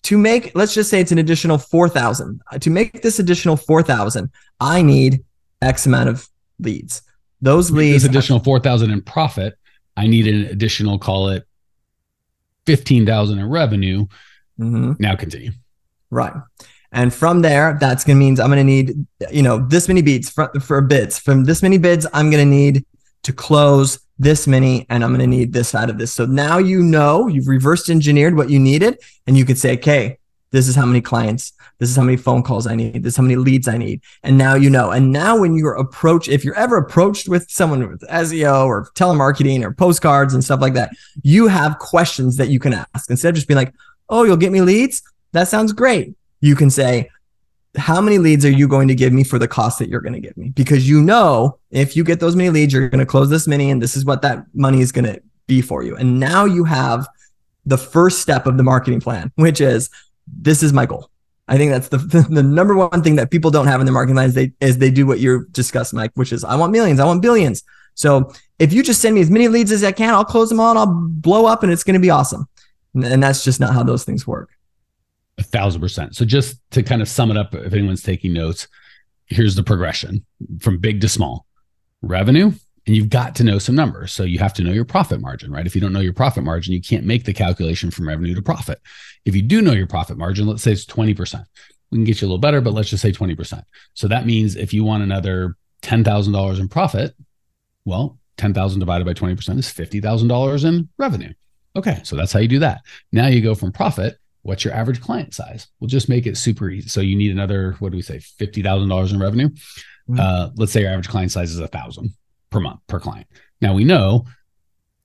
to 0.04 0.18
make, 0.18 0.51
let's 0.56 0.74
just 0.74 0.89
say 0.89 1.00
it's 1.00 1.12
an 1.12 1.18
additional 1.18 1.57
4,000. 1.57 2.42
To 2.60 2.69
make 2.69 3.01
this 3.01 3.19
additional 3.19 3.57
4,000, 3.57 4.30
I 4.60 4.81
need 4.81 5.24
X 5.62 5.86
amount 5.86 6.10
of 6.10 6.27
leads. 6.60 7.01
Those 7.42 7.71
leads. 7.71 8.04
This 8.04 8.10
additional 8.10 8.39
4,000 8.39 8.92
in 8.92 9.01
profit, 9.01 9.57
I 9.98 10.07
need 10.07 10.27
an 10.27 10.45
additional, 10.45 11.00
call 11.00 11.30
it 11.30 11.48
15,000 12.65 13.39
in 13.39 13.50
revenue. 13.50 14.06
Mm-hmm. 14.60 14.94
Now 15.00 15.15
continue. 15.15 15.51
Right. 16.10 16.33
And 16.92 17.13
from 17.13 17.42
there, 17.42 17.77
that's 17.80 18.04
going 18.04 18.18
to 18.18 18.19
means 18.19 18.39
I'm 18.39 18.50
going 18.50 18.57
to 18.57 18.63
need, 18.63 19.07
you 19.31 19.42
know, 19.42 19.57
this 19.57 19.88
many 19.88 20.01
beats 20.01 20.30
for, 20.30 20.51
for 20.62 20.80
bids. 20.81 21.18
From 21.18 21.44
this 21.44 21.63
many 21.63 21.77
bids, 21.77 22.06
I'm 22.13 22.30
going 22.30 22.44
to 22.44 22.50
need 22.50 22.86
to 23.24 23.33
close 23.33 24.00
this 24.19 24.48
many 24.48 24.86
and 24.89 25.04
I'm 25.04 25.10
going 25.10 25.21
to 25.21 25.27
need 25.27 25.54
this 25.54 25.74
out 25.74 25.89
of 25.89 25.98
this. 25.98 26.13
So 26.13 26.25
now 26.25 26.57
you 26.57 26.81
know 26.81 27.27
you've 27.27 27.48
reversed 27.48 27.89
engineered 27.89 28.36
what 28.36 28.50
you 28.50 28.60
needed 28.60 29.00
and 29.27 29.38
you 29.38 29.45
could 29.45 29.57
say, 29.57 29.74
okay, 29.74 30.18
this 30.51 30.68
is 30.68 30.75
how 30.75 30.86
many 30.86 31.01
clients, 31.01 31.51
this 31.80 31.89
is 31.89 31.95
how 31.95 32.04
many 32.04 32.15
phone 32.15 32.44
calls 32.44 32.68
I 32.68 32.75
need, 32.75 33.01
this 33.01 33.13
is 33.13 33.18
how 33.18 33.24
many 33.24 33.38
leads 33.38 33.68
I 33.68 33.77
need. 33.77 34.01
And 34.21 34.38
now 34.38 34.54
you 34.54 34.69
know. 34.69 34.92
And 34.92 35.12
now 35.12 35.39
when 35.39 35.56
you're 35.56 35.74
approach, 35.74 36.30
if 36.30 36.45
you're 36.45 36.56
ever 36.56 36.77
approached 36.77 37.27
with 37.27 37.50
someone 37.50 37.89
with 37.89 38.01
SEO 38.01 38.68
or 38.68 38.92
telemarketing 38.92 39.63
or 39.63 39.74
postcards 39.74 40.36
and 40.36 40.44
stuff 40.44 40.62
like 40.62 40.75
that, 40.75 40.92
you 41.24 41.48
have 41.48 41.80
questions 41.80 42.38
that 42.38 42.50
you 42.50 42.60
can 42.60 42.74
ask 42.74 43.10
instead 43.10 43.30
of 43.30 43.36
just 43.36 43.48
being 43.48 43.57
like, 43.57 43.74
oh, 44.10 44.24
you'll 44.25 44.38
get 44.38 44.51
me 44.51 44.62
leads. 44.62 45.01
That 45.31 45.48
sounds 45.48 45.74
great. 45.74 46.13
You 46.39 46.56
can 46.56 46.69
say, 46.69 47.10
how 47.78 48.00
many 48.00 48.18
leads 48.18 48.46
are 48.46 48.52
you 48.52 48.68
going 48.68 48.88
to 48.88 48.96
give 48.96 49.14
me 49.14 49.24
for 49.24 49.40
the 49.40 49.48
cost 49.48 49.80
that 49.80 49.90
you're 49.90 50.02
going 50.02 50.14
to 50.14 50.20
give 50.20 50.38
me? 50.38 50.50
Because 50.50 50.88
you 50.88 51.02
know, 51.02 51.58
if 51.72 51.96
you 51.96 52.04
get 52.04 52.20
those 52.20 52.36
many 52.36 52.50
leads, 52.50 52.74
you're 52.74 52.90
going 52.90 53.00
to 53.00 53.06
close 53.06 53.30
this 53.30 53.48
many, 53.48 53.72
and 53.72 53.81
this 53.81 53.96
is 53.96 54.06
what 54.06 54.22
that 54.22 54.46
money 54.54 54.81
is 54.81 54.92
going 54.92 55.06
to 55.06 55.22
be 55.48 55.62
for 55.62 55.84
you. 55.84 55.96
And 55.96 56.20
now 56.20 56.46
you 56.46 56.64
have 56.66 57.08
the 57.66 57.78
first 57.78 58.20
step 58.20 58.46
of 58.46 58.58
the 58.58 58.64
marketing 58.64 59.00
plan, 59.00 59.31
which 59.36 59.62
is 59.62 59.90
this 60.28 60.62
is 60.62 60.74
my 60.74 60.86
goal. 60.86 61.10
I 61.48 61.58
think 61.58 61.72
that's 61.72 61.90
the, 61.90 61.98
the 62.30 62.44
number 62.44 62.75
one 62.75 63.02
thing 63.02 63.16
that 63.16 63.31
people 63.31 63.52
don't 63.52 63.68
have 63.68 63.80
in 63.80 63.86
their 63.86 63.94
marketing 63.94 64.16
plan 64.16 64.30
is 64.30 64.36
they 64.36 64.54
is 64.60 64.78
they 64.78 64.92
do 64.92 65.06
what 65.06 65.20
you're 65.20 65.46
discussing, 65.46 65.98
Mike, 65.98 66.12
which 66.16 66.31
is 66.31 66.44
I 66.44 66.56
want 66.56 66.72
millions, 66.72 67.00
I 67.00 67.06
want 67.06 67.22
billions. 67.22 67.64
So 67.96 68.34
if 68.60 68.74
you 68.74 68.81
just 68.84 69.02
send 69.02 69.16
me 69.16 69.22
as 69.22 69.30
many 69.30 69.48
leads 69.48 69.72
as 69.72 69.84
I 69.84 69.92
can, 69.92 70.14
I'll 70.14 70.25
close 70.25 70.50
them 70.50 70.60
all 70.60 70.72
and 70.72 70.80
I'll 70.80 70.94
blow 70.94 71.46
up 71.46 71.64
and 71.64 71.72
it's 71.72 71.84
going 71.84 71.94
to 71.94 72.00
be 72.00 72.10
awesome. 72.10 72.48
And 72.96 73.22
that's 73.22 73.44
just 73.44 73.60
not 73.60 73.74
how 73.74 73.84
those 73.84 74.04
things 74.04 74.25
work. 74.25 74.50
A 75.38 75.44
thousand 75.44 75.82
percent. 75.82 76.16
So 76.16 76.25
just 76.25 76.60
to 76.72 76.84
kind 76.84 77.02
of 77.02 77.10
sum 77.10 77.32
it 77.32 77.38
up, 77.38 77.56
if 77.56 77.74
anyone's 77.74 78.04
taking 78.04 78.34
notes, 78.34 78.68
here's 79.25 79.56
the 79.56 79.63
progression 79.63 80.25
from 80.60 80.78
big 80.78 81.02
to 81.02 81.10
small 81.10 81.46
revenue. 82.02 82.52
And 82.86 82.96
you've 82.96 83.10
got 83.10 83.36
to 83.36 83.46
know 83.46 83.60
some 83.60 83.75
numbers. 83.75 84.12
So 84.12 84.24
you 84.24 84.40
have 84.40 84.54
to 84.56 84.63
know 84.63 84.74
your 84.74 84.84
profit 84.84 85.22
margin, 85.22 85.52
right? 85.52 85.66
If 85.66 85.74
you 85.74 85.80
don't 85.80 85.94
know 85.94 86.02
your 86.02 86.13
profit 86.13 86.44
margin, 86.44 86.74
you 86.74 86.82
can't 86.82 87.06
make 87.06 87.24
the 87.24 87.34
calculation 87.34 87.92
from 87.92 88.08
revenue 88.08 88.36
to 88.36 88.42
profit. 88.42 88.82
If 89.24 89.36
you 89.36 89.42
do 89.42 89.62
know 89.62 89.72
your 89.72 89.88
profit 89.88 90.18
margin, 90.18 90.48
let's 90.48 90.63
say 90.63 90.74
it's 90.74 90.86
20%. 90.86 91.46
We 91.92 91.98
can 91.98 92.04
get 92.04 92.22
you 92.22 92.28
a 92.28 92.30
little 92.30 92.40
better, 92.40 92.60
but 92.60 92.74
let's 92.74 92.90
just 92.90 93.02
say 93.02 93.13
20%. 93.13 93.63
So 93.94 94.08
that 94.10 94.25
means 94.25 94.58
if 94.58 94.74
you 94.74 94.84
want 94.84 95.04
another 95.04 95.56
$10,000 95.82 96.60
in 96.60 96.68
profit, 96.68 97.16
well, 97.86 98.20
10,000 98.38 98.80
divided 98.80 99.06
by 99.06 99.13
20% 99.13 99.60
is 99.60 99.68
$50,000 99.68 100.66
in 100.66 100.90
revenue. 100.98 101.34
Okay, 101.75 102.02
so 102.04 102.16
that's 102.16 102.34
how 102.34 102.40
you 102.40 102.48
do 102.48 102.60
that. 102.60 102.82
Now 103.12 103.28
you 103.28 103.42
go 103.42 103.56
from 103.56 103.72
profit 103.72 104.18
what's 104.43 104.63
your 104.63 104.73
average 104.73 105.01
client 105.01 105.33
size? 105.33 105.67
We'll 105.79 105.88
just 105.88 106.09
make 106.09 106.27
it 106.27 106.38
super 106.38 106.69
easy. 106.69 106.89
So 106.89 107.01
you 107.01 107.15
need 107.15 107.31
another, 107.31 107.75
what 107.79 107.91
do 107.91 107.97
we 107.97 108.01
say, 108.03 108.19
fifty 108.19 108.62
thousand 108.62 108.89
dollars 108.89 109.12
in 109.12 109.19
revenue. 109.19 109.50
Mm-hmm. 109.50 110.19
Uh, 110.19 110.50
let's 110.55 110.71
say 110.71 110.81
your 110.81 110.91
average 110.91 111.09
client 111.09 111.31
size 111.31 111.51
is 111.51 111.59
a 111.59 111.67
thousand 111.67 112.12
per 112.51 112.59
month 112.59 112.81
per 112.88 113.00
client. 113.00 113.27
Now 113.62 113.73
we 113.73 113.83
know 113.83 114.25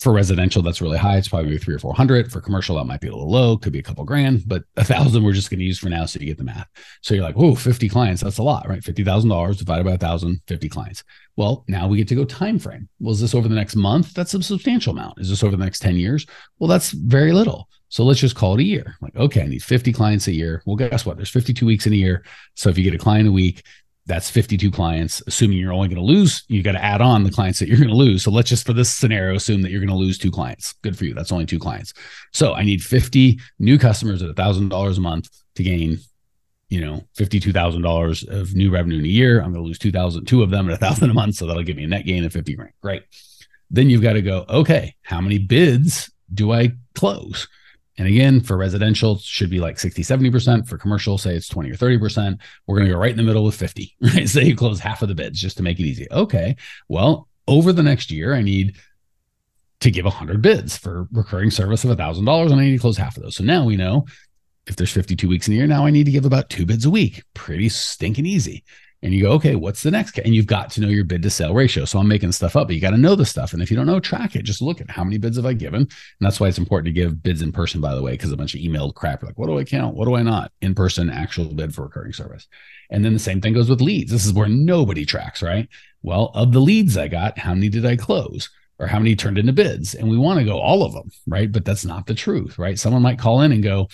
for 0.00 0.12
residential 0.12 0.62
that's 0.62 0.80
really 0.80 0.98
high. 0.98 1.16
It's 1.16 1.28
probably 1.28 1.58
three 1.58 1.74
or 1.74 1.78
four 1.78 1.94
hundred. 1.94 2.30
For 2.30 2.40
commercial, 2.40 2.76
that 2.76 2.84
might 2.84 3.00
be 3.00 3.08
a 3.08 3.12
little 3.12 3.30
low, 3.30 3.56
could 3.56 3.72
be 3.72 3.80
a 3.80 3.82
couple 3.82 4.04
grand, 4.04 4.42
but 4.46 4.62
a 4.76 4.84
thousand 4.84 5.24
we're 5.24 5.32
just 5.32 5.50
going 5.50 5.58
to 5.58 5.64
use 5.64 5.78
for 5.78 5.88
now 5.88 6.06
so 6.06 6.20
you 6.20 6.26
get 6.26 6.38
the 6.38 6.44
math. 6.44 6.68
So 7.02 7.14
you're 7.14 7.24
like, 7.24 7.36
oh, 7.36 7.54
50 7.54 7.88
clients, 7.88 8.22
that's 8.22 8.38
a 8.38 8.42
lot, 8.42 8.68
right? 8.68 8.82
Fifty 8.82 9.04
thousand 9.04 9.30
dollars 9.30 9.58
divided 9.58 9.84
by 9.84 9.92
a 9.92 9.98
thousand, 9.98 10.40
50 10.46 10.68
clients. 10.68 11.04
Well, 11.36 11.64
now 11.68 11.88
we 11.88 11.96
get 11.96 12.08
to 12.08 12.14
go 12.14 12.24
time 12.24 12.58
frame. 12.58 12.88
Well, 13.00 13.12
is 13.12 13.20
this 13.20 13.34
over 13.34 13.48
the 13.48 13.54
next 13.54 13.76
month? 13.76 14.14
That's 14.14 14.34
a 14.34 14.42
substantial 14.42 14.92
amount. 14.92 15.20
Is 15.20 15.30
this 15.30 15.42
over 15.42 15.56
the 15.56 15.64
next 15.64 15.80
10 15.80 15.96
years? 15.96 16.26
Well, 16.58 16.68
that's 16.68 16.90
very 16.90 17.32
little. 17.32 17.68
So 17.88 18.04
let's 18.04 18.20
just 18.20 18.36
call 18.36 18.54
it 18.54 18.60
a 18.60 18.64
year. 18.64 18.96
Like, 19.00 19.16
okay, 19.16 19.42
I 19.42 19.46
need 19.46 19.62
50 19.62 19.92
clients 19.92 20.26
a 20.26 20.32
year. 20.32 20.62
Well, 20.66 20.76
guess 20.76 21.06
what? 21.06 21.16
There's 21.16 21.30
52 21.30 21.64
weeks 21.64 21.86
in 21.86 21.92
a 21.92 21.96
year. 21.96 22.24
So 22.54 22.68
if 22.68 22.76
you 22.76 22.84
get 22.84 22.94
a 22.94 23.02
client 23.02 23.28
a 23.28 23.32
week, 23.32 23.62
that's 24.06 24.30
52 24.30 24.70
clients. 24.70 25.22
Assuming 25.26 25.58
you're 25.58 25.72
only 25.72 25.88
going 25.88 26.00
to 26.00 26.02
lose, 26.02 26.44
you 26.48 26.62
got 26.62 26.72
to 26.72 26.84
add 26.84 27.00
on 27.00 27.24
the 27.24 27.30
clients 27.30 27.58
that 27.58 27.68
you're 27.68 27.78
going 27.78 27.88
to 27.88 27.94
lose. 27.94 28.22
So 28.22 28.30
let's 28.30 28.48
just 28.48 28.66
for 28.66 28.72
this 28.72 28.94
scenario 28.94 29.36
assume 29.36 29.62
that 29.62 29.70
you're 29.70 29.80
going 29.80 29.88
to 29.88 29.94
lose 29.94 30.18
two 30.18 30.30
clients. 30.30 30.74
Good 30.82 30.96
for 30.96 31.04
you. 31.04 31.14
That's 31.14 31.32
only 31.32 31.46
two 31.46 31.58
clients. 31.58 31.92
So 32.32 32.54
I 32.54 32.62
need 32.62 32.82
50 32.82 33.38
new 33.58 33.78
customers 33.78 34.22
at 34.22 34.34
$1,000 34.34 34.96
a 34.96 35.00
month 35.00 35.28
to 35.56 35.62
gain 35.62 35.98
you 36.68 36.82
know, 36.82 37.02
$52,000 37.16 38.28
of 38.28 38.54
new 38.54 38.70
revenue 38.70 38.98
in 38.98 39.04
a 39.04 39.08
year. 39.08 39.38
I'm 39.38 39.52
going 39.52 39.62
to 39.62 39.66
lose 39.66 39.78
2,000, 39.78 40.26
two 40.26 40.42
of 40.42 40.50
them 40.50 40.68
at 40.68 40.74
a 40.74 40.76
thousand 40.76 41.10
a 41.10 41.14
month. 41.14 41.36
So 41.36 41.46
that'll 41.46 41.62
give 41.62 41.76
me 41.76 41.84
a 41.84 41.88
net 41.88 42.04
gain 42.04 42.24
of 42.24 42.32
50 42.32 42.54
grand. 42.54 42.72
Great. 42.82 43.04
Then 43.70 43.90
you've 43.90 44.02
got 44.02 44.14
to 44.14 44.22
go, 44.22 44.44
okay, 44.48 44.94
how 45.02 45.20
many 45.20 45.38
bids 45.38 46.10
do 46.32 46.52
I 46.52 46.72
close? 46.94 47.48
And 47.98 48.06
again, 48.06 48.40
for 48.40 48.56
residential, 48.56 49.18
should 49.18 49.50
be 49.50 49.60
like 49.60 49.78
60, 49.78 50.02
70%. 50.02 50.68
For 50.68 50.78
commercial, 50.78 51.18
say 51.18 51.34
it's 51.34 51.48
20 51.48 51.70
or 51.70 51.74
30%. 51.74 52.38
We're 52.66 52.76
going 52.76 52.86
to 52.86 52.94
go 52.94 52.98
right 52.98 53.10
in 53.10 53.16
the 53.16 53.22
middle 53.24 53.44
with 53.44 53.56
50, 53.56 53.96
right? 54.00 54.28
Say 54.28 54.44
you 54.44 54.56
close 54.56 54.78
half 54.78 55.02
of 55.02 55.08
the 55.08 55.14
bids 55.14 55.40
just 55.40 55.56
to 55.56 55.62
make 55.62 55.80
it 55.80 55.84
easy. 55.84 56.06
Okay. 56.10 56.56
Well, 56.88 57.28
over 57.48 57.72
the 57.72 57.82
next 57.82 58.10
year, 58.10 58.34
I 58.34 58.42
need 58.42 58.76
to 59.80 59.90
give 59.90 60.04
100 60.04 60.42
bids 60.42 60.76
for 60.76 61.08
recurring 61.12 61.50
service 61.50 61.84
of 61.84 61.96
$1,000 61.96 62.50
and 62.50 62.60
I 62.60 62.64
need 62.64 62.72
to 62.72 62.78
close 62.78 62.96
half 62.96 63.16
of 63.16 63.22
those. 63.22 63.36
So 63.36 63.44
now 63.44 63.64
we 63.64 63.76
know 63.76 64.06
if 64.66 64.76
there's 64.76 64.92
52 64.92 65.28
weeks 65.28 65.48
in 65.48 65.54
a 65.54 65.56
year, 65.56 65.66
now 65.66 65.86
I 65.86 65.90
need 65.90 66.04
to 66.04 66.12
give 66.12 66.24
about 66.24 66.50
two 66.50 66.66
bids 66.66 66.84
a 66.84 66.90
week. 66.90 67.22
Pretty 67.34 67.68
stinking 67.68 68.26
easy. 68.26 68.64
And 69.00 69.14
you 69.14 69.22
go, 69.22 69.32
okay, 69.32 69.54
what's 69.54 69.84
the 69.84 69.92
next? 69.92 70.18
And 70.18 70.34
you've 70.34 70.46
got 70.46 70.70
to 70.70 70.80
know 70.80 70.88
your 70.88 71.04
bid 71.04 71.22
to 71.22 71.30
sale 71.30 71.54
ratio. 71.54 71.84
So 71.84 72.00
I'm 72.00 72.08
making 72.08 72.32
stuff 72.32 72.56
up, 72.56 72.66
but 72.66 72.74
you 72.74 72.80
got 72.80 72.90
to 72.90 72.96
know 72.96 73.14
the 73.14 73.24
stuff. 73.24 73.52
And 73.52 73.62
if 73.62 73.70
you 73.70 73.76
don't 73.76 73.86
know, 73.86 74.00
track 74.00 74.34
it. 74.34 74.42
Just 74.42 74.60
look 74.60 74.80
at 74.80 74.90
how 74.90 75.04
many 75.04 75.18
bids 75.18 75.36
have 75.36 75.46
I 75.46 75.52
given. 75.52 75.82
And 75.82 75.88
that's 76.18 76.40
why 76.40 76.48
it's 76.48 76.58
important 76.58 76.86
to 76.86 77.00
give 77.00 77.22
bids 77.22 77.40
in 77.40 77.52
person, 77.52 77.80
by 77.80 77.94
the 77.94 78.02
way, 78.02 78.12
because 78.12 78.32
a 78.32 78.36
bunch 78.36 78.54
of 78.54 78.60
emailed 78.60 78.94
crap 78.94 79.22
like, 79.22 79.38
what 79.38 79.46
do 79.46 79.58
I 79.58 79.62
count? 79.62 79.94
What 79.94 80.06
do 80.06 80.16
I 80.16 80.22
not? 80.22 80.50
In 80.62 80.74
person, 80.74 81.10
actual 81.10 81.54
bid 81.54 81.74
for 81.74 81.82
recurring 81.82 82.12
service. 82.12 82.48
And 82.90 83.04
then 83.04 83.12
the 83.12 83.20
same 83.20 83.40
thing 83.40 83.52
goes 83.52 83.70
with 83.70 83.80
leads. 83.80 84.10
This 84.10 84.26
is 84.26 84.32
where 84.32 84.48
nobody 84.48 85.04
tracks, 85.04 85.42
right? 85.42 85.68
Well, 86.02 86.32
of 86.34 86.52
the 86.52 86.60
leads 86.60 86.96
I 86.96 87.06
got, 87.06 87.38
how 87.38 87.54
many 87.54 87.68
did 87.68 87.86
I 87.86 87.96
close? 87.96 88.50
Or 88.80 88.86
how 88.86 88.98
many 88.98 89.16
turned 89.16 89.38
into 89.38 89.52
bids? 89.52 89.94
And 89.94 90.08
we 90.08 90.16
want 90.16 90.38
to 90.38 90.44
go 90.44 90.58
all 90.58 90.84
of 90.84 90.92
them, 90.92 91.10
right? 91.26 91.50
But 91.50 91.64
that's 91.64 91.84
not 91.84 92.06
the 92.06 92.14
truth, 92.14 92.58
right? 92.58 92.78
Someone 92.78 93.02
might 93.02 93.18
call 93.18 93.42
in 93.42 93.52
and 93.52 93.62
go, 93.62 93.88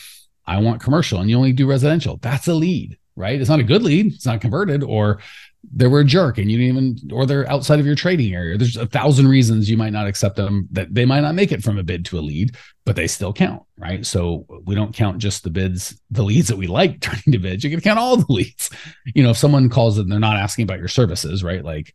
I 0.46 0.61
want 0.61 0.82
commercial 0.82 1.20
and 1.20 1.30
you 1.30 1.37
only 1.37 1.52
do 1.54 1.66
residential. 1.66 2.18
That's 2.18 2.49
a 2.49 2.54
lead, 2.54 2.99
right? 3.16 3.40
It's 3.40 3.50
not 3.50 3.61
a 3.61 3.64
good 3.64 3.83
lead. 3.83 4.14
It's 4.14 4.26
not 4.26 4.40
converted 4.40 4.83
or 4.83 5.21
they 5.73 5.87
were 5.87 6.00
a 6.00 6.04
jerk 6.04 6.38
and 6.38 6.50
you 6.50 6.59
didn't 6.59 6.76
even, 6.76 7.11
or 7.12 7.26
they're 7.26 7.50
outside 7.50 7.80
of 7.80 7.87
your 7.87 7.94
trading 7.94 8.35
area. 8.35 8.59
There's 8.59 8.76
a 8.76 8.87
thousand 8.87 9.28
reasons 9.28 9.71
you 9.71 9.76
might 9.76 9.92
not 9.92 10.06
accept 10.06 10.37
them 10.37 10.68
that 10.73 10.94
they 10.94 11.04
might 11.04 11.21
not 11.21 11.35
make 11.35 11.52
it 11.52 11.62
from 11.62 11.78
a 11.78 11.83
bid 11.83 12.04
to 12.06 12.18
a 12.18 12.21
lead, 12.21 12.56
but 12.85 12.97
they 12.97 13.06
still 13.06 13.33
count, 13.33 13.62
right? 13.78 14.04
So 14.04 14.47
we 14.64 14.75
don't 14.75 14.94
count 14.94 15.18
just 15.18 15.42
the 15.42 15.50
bids, 15.50 15.99
the 16.11 16.23
leads 16.23 16.49
that 16.49 16.56
we 16.56 16.66
like 16.66 17.00
turning 17.00 17.33
to 17.33 17.38
bids. 17.38 17.64
You 17.64 17.71
can 17.71 17.80
count 17.80 17.99
all 17.99 18.16
the 18.16 18.33
leads. 18.33 18.71
You 19.14 19.23
know, 19.23 19.30
if 19.30 19.38
someone 19.38 19.71
calls 19.71 19.99
and 19.99 20.11
they're 20.11 20.21
not 20.21 20.37
asking 20.37 20.64
about 20.64 20.78
your 20.78 20.88
services, 20.88 21.42
right? 21.42 21.64
Like 21.64 21.94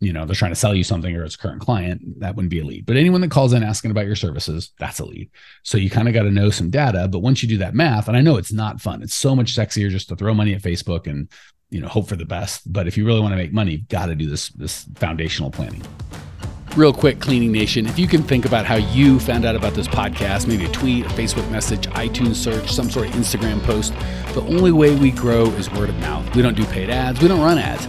you 0.00 0.12
know 0.12 0.24
they're 0.24 0.34
trying 0.34 0.52
to 0.52 0.56
sell 0.56 0.74
you 0.74 0.84
something 0.84 1.14
or 1.16 1.24
it's 1.24 1.36
current 1.36 1.60
client 1.60 2.20
that 2.20 2.36
wouldn't 2.36 2.50
be 2.50 2.60
a 2.60 2.64
lead. 2.64 2.86
But 2.86 2.96
anyone 2.96 3.20
that 3.22 3.30
calls 3.30 3.52
in 3.52 3.62
asking 3.62 3.90
about 3.90 4.06
your 4.06 4.16
services 4.16 4.72
that's 4.78 5.00
a 5.00 5.04
lead. 5.04 5.30
So 5.62 5.78
you 5.78 5.90
kind 5.90 6.08
of 6.08 6.14
got 6.14 6.22
to 6.22 6.30
know 6.30 6.50
some 6.50 6.70
data 6.70 7.08
but 7.08 7.20
once 7.20 7.42
you 7.42 7.48
do 7.48 7.58
that 7.58 7.74
math 7.74 8.08
and 8.08 8.16
i 8.16 8.20
know 8.20 8.36
it's 8.36 8.52
not 8.52 8.80
fun 8.80 9.02
it's 9.02 9.14
so 9.14 9.34
much 9.34 9.54
sexier 9.54 9.90
just 9.90 10.08
to 10.08 10.16
throw 10.16 10.34
money 10.34 10.54
at 10.54 10.62
facebook 10.62 11.06
and 11.06 11.28
you 11.70 11.80
know 11.80 11.88
hope 11.88 12.08
for 12.08 12.16
the 12.16 12.24
best. 12.24 12.70
But 12.72 12.86
if 12.86 12.96
you 12.96 13.04
really 13.04 13.20
want 13.20 13.32
to 13.32 13.36
make 13.36 13.52
money 13.52 13.72
you've 13.72 13.88
got 13.88 14.06
to 14.06 14.14
do 14.14 14.28
this 14.28 14.48
this 14.50 14.84
foundational 14.96 15.50
planning. 15.50 15.82
Real 16.76 16.92
quick 16.92 17.18
cleaning 17.18 17.50
nation 17.50 17.86
if 17.86 17.98
you 17.98 18.06
can 18.06 18.22
think 18.22 18.44
about 18.44 18.66
how 18.66 18.76
you 18.76 19.18
found 19.18 19.44
out 19.44 19.56
about 19.56 19.74
this 19.74 19.88
podcast 19.88 20.46
maybe 20.46 20.64
a 20.64 20.68
tweet 20.68 21.06
a 21.06 21.08
facebook 21.08 21.50
message 21.50 21.86
itunes 21.88 22.36
search 22.36 22.70
some 22.70 22.90
sort 22.90 23.08
of 23.08 23.14
instagram 23.14 23.60
post 23.64 23.92
the 24.34 24.42
only 24.42 24.70
way 24.70 24.94
we 24.94 25.10
grow 25.10 25.46
is 25.52 25.70
word 25.72 25.88
of 25.88 25.96
mouth. 25.96 26.36
We 26.36 26.42
don't 26.42 26.54
do 26.56 26.64
paid 26.66 26.90
ads 26.90 27.20
we 27.20 27.28
don't 27.28 27.40
run 27.40 27.58
ads 27.58 27.86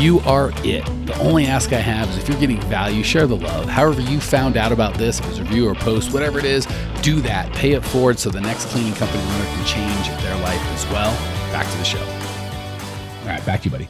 you 0.00 0.18
are 0.20 0.50
it. 0.64 0.84
The 1.04 1.14
only 1.20 1.44
ask 1.44 1.74
I 1.74 1.78
have 1.78 2.08
is 2.08 2.16
if 2.16 2.28
you're 2.28 2.40
getting 2.40 2.60
value, 2.62 3.02
share 3.02 3.26
the 3.26 3.36
love. 3.36 3.66
However, 3.66 4.00
you 4.00 4.18
found 4.18 4.56
out 4.56 4.72
about 4.72 4.94
this, 4.94 5.20
if 5.20 5.28
it's 5.28 5.38
a 5.38 5.42
review 5.42 5.68
or 5.68 5.74
post, 5.74 6.12
whatever 6.12 6.38
it 6.38 6.46
is, 6.46 6.66
do 7.02 7.20
that. 7.20 7.52
Pay 7.52 7.72
it 7.72 7.84
forward 7.84 8.18
so 8.18 8.30
the 8.30 8.40
next 8.40 8.66
cleaning 8.68 8.94
company 8.94 9.22
owner 9.22 9.44
can 9.44 9.66
change 9.66 10.08
their 10.22 10.36
life 10.40 10.60
as 10.72 10.86
well. 10.86 11.12
Back 11.52 11.70
to 11.70 11.76
the 11.76 11.84
show. 11.84 11.98
All 12.00 13.26
right, 13.26 13.44
back 13.44 13.60
to 13.60 13.64
you, 13.66 13.70
buddy. 13.70 13.88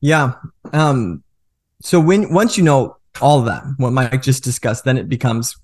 Yeah. 0.00 0.34
Um, 0.72 1.24
so 1.82 1.98
when 1.98 2.32
once 2.32 2.56
you 2.56 2.62
know 2.62 2.98
all 3.20 3.42
that, 3.42 3.64
what 3.78 3.90
Mike 3.90 4.22
just 4.22 4.44
discussed, 4.44 4.84
then 4.84 4.96
it 4.96 5.08
becomes 5.08 5.56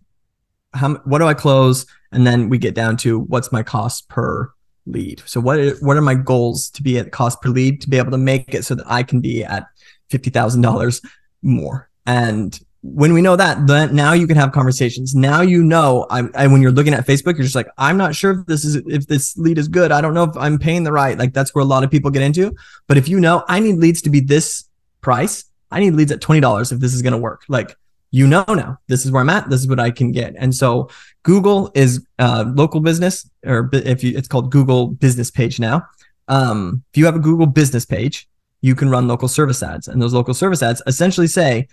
how 0.75 0.95
what 1.05 1.19
do 1.19 1.27
I 1.27 1.35
close? 1.35 1.87
And 2.11 2.27
then 2.27 2.49
we 2.49 2.59
get 2.59 2.75
down 2.75 2.97
to 2.99 3.21
what's 3.21 3.53
my 3.53 3.63
cost 3.63 4.09
per 4.09 4.53
lead. 4.87 5.23
So 5.27 5.41
what 5.41 5.59
are, 5.59 5.75
what 5.77 5.97
are 5.97 6.03
my 6.03 6.15
goals 6.15 6.71
to 6.71 6.83
be 6.83 6.99
at 6.99 7.13
cost 7.13 7.41
per 7.41 7.49
lead 7.49 7.81
to 7.83 7.89
be 7.89 7.99
able 7.99 8.11
to 8.11 8.19
make 8.19 8.55
it 8.55 8.65
so 8.65 8.75
that 8.75 8.87
I 8.89 9.03
can 9.03 9.21
be 9.21 9.45
at 9.45 9.67
fifty 10.11 10.31
thousand 10.31 10.63
dollars 10.63 11.01
more? 11.43 11.89
And 12.07 12.59
when 12.83 13.13
we 13.13 13.23
know 13.23 13.37
that, 13.37 13.69
then 13.69 13.95
now 13.95 14.13
you 14.13 14.27
can 14.27 14.37
have 14.37 14.51
conversations. 14.51 15.15
Now 15.15 15.41
you 15.41 15.63
know, 15.63 16.05
I, 16.11 16.25
I, 16.35 16.47
when 16.49 16.61
you're 16.63 16.73
looking 16.73 16.95
at 16.95 17.07
Facebook, 17.07 17.35
you're 17.35 17.45
just 17.45 17.55
like, 17.55 17.69
I'm 17.79 17.97
not 17.97 18.17
sure 18.17 18.41
if 18.41 18.47
this 18.47 18.65
is 18.65 18.77
if 18.87 19.07
this 19.07 19.39
lead 19.39 19.59
is 19.59 19.69
good. 19.69 19.93
I 19.93 20.01
don't 20.01 20.15
know 20.15 20.25
if 20.25 20.37
I'm 20.37 20.59
paying 20.59 20.83
the 20.83 20.93
right. 20.93 21.17
Like 21.17 21.33
that's 21.33 21.55
where 21.55 21.63
a 21.63 21.67
lot 21.67 21.85
of 21.85 21.91
people 21.91 22.11
get 22.11 22.23
into. 22.23 22.55
But 22.89 22.99
if 22.99 23.09
you 23.09 23.21
know, 23.21 23.45
I 23.49 23.61
need 23.61 23.77
leads 23.77 24.03
to 24.03 24.11
be 24.11 24.21
this 24.21 24.69
price. 25.01 25.45
I 25.71 25.81
need 25.81 25.93
leads 25.93 26.11
at 26.11 26.21
twenty 26.21 26.41
dollars 26.41 26.73
if 26.73 26.81
this 26.81 26.93
is 26.93 27.03
going 27.03 27.13
to 27.13 27.19
work. 27.19 27.45
Like 27.49 27.77
you 28.13 28.29
know 28.29 28.45
now. 28.49 28.79
This 28.87 29.05
is 29.05 29.11
where 29.11 29.23
i'm 29.23 29.31
at. 29.31 29.51
This 29.51 29.61
is 29.61 29.69
what 29.69 29.81
i 29.81 29.91
can 29.91 30.13
get. 30.13 30.35
And 30.39 30.55
so 30.55 30.89
google 31.25 31.73
is 31.75 32.07
uh, 32.21 32.45
local 32.55 32.81
business 32.81 33.29
or 33.45 33.69
if 33.73 34.05
you 34.05 34.17
it's 34.17 34.29
called 34.29 34.53
google 34.53 34.87
business 34.87 35.31
page 35.31 35.59
now. 35.59 35.83
Um, 36.29 36.85
if 36.93 36.99
you 36.99 37.07
have 37.07 37.17
a 37.17 37.21
google 37.21 37.47
business 37.47 37.85
page 37.85 38.29
you 38.63 38.75
can 38.77 38.89
run 38.89 39.09
local 39.09 39.29
service 39.29 39.63
ads. 39.63 39.89
And 39.89 40.01
those 40.01 40.15
local 40.15 40.33
service 40.33 40.63
ads 40.63 40.81
essentially 40.87 41.27
say 41.27 41.69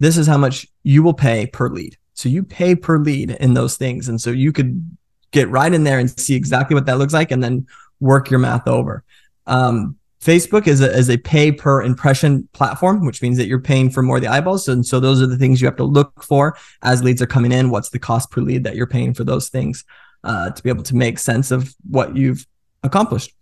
this 0.00 0.16
is 0.16 0.26
how 0.26 0.38
much 0.38 0.66
you 0.82 1.02
will 1.02 1.14
pay 1.14 1.46
per 1.46 1.68
lead. 1.68 1.96
So 2.14 2.28
you 2.28 2.42
pay 2.42 2.74
per 2.74 2.98
lead 2.98 3.30
in 3.32 3.54
those 3.54 3.76
things. 3.76 4.08
And 4.08 4.20
so 4.20 4.30
you 4.30 4.50
could 4.50 4.96
get 5.30 5.48
right 5.48 5.72
in 5.72 5.84
there 5.84 5.98
and 5.98 6.10
see 6.18 6.34
exactly 6.34 6.74
what 6.74 6.86
that 6.86 6.98
looks 6.98 7.12
like 7.12 7.30
and 7.30 7.42
then 7.42 7.66
work 8.00 8.30
your 8.30 8.40
math 8.40 8.66
over. 8.66 9.04
Um, 9.46 9.96
Facebook 10.22 10.68
is 10.68 10.80
a, 10.80 10.96
is 10.96 11.10
a 11.10 11.16
pay 11.18 11.50
per 11.50 11.82
impression 11.82 12.48
platform, 12.52 13.04
which 13.04 13.22
means 13.22 13.36
that 13.38 13.48
you're 13.48 13.58
paying 13.58 13.90
for 13.90 14.02
more 14.02 14.16
of 14.16 14.22
the 14.22 14.28
eyeballs. 14.28 14.68
And 14.68 14.86
so 14.86 15.00
those 15.00 15.20
are 15.20 15.26
the 15.26 15.36
things 15.36 15.60
you 15.60 15.66
have 15.66 15.76
to 15.76 15.84
look 15.84 16.22
for 16.22 16.56
as 16.82 17.02
leads 17.02 17.20
are 17.20 17.26
coming 17.26 17.50
in. 17.50 17.70
What's 17.70 17.90
the 17.90 17.98
cost 17.98 18.30
per 18.30 18.40
lead 18.40 18.62
that 18.62 18.76
you're 18.76 18.86
paying 18.86 19.14
for 19.14 19.24
those 19.24 19.48
things 19.48 19.84
uh, 20.22 20.50
to 20.50 20.62
be 20.62 20.68
able 20.68 20.84
to 20.84 20.94
make 20.94 21.18
sense 21.18 21.50
of 21.50 21.74
what 21.90 22.16
you've 22.16 22.46
accomplished? 22.84 23.32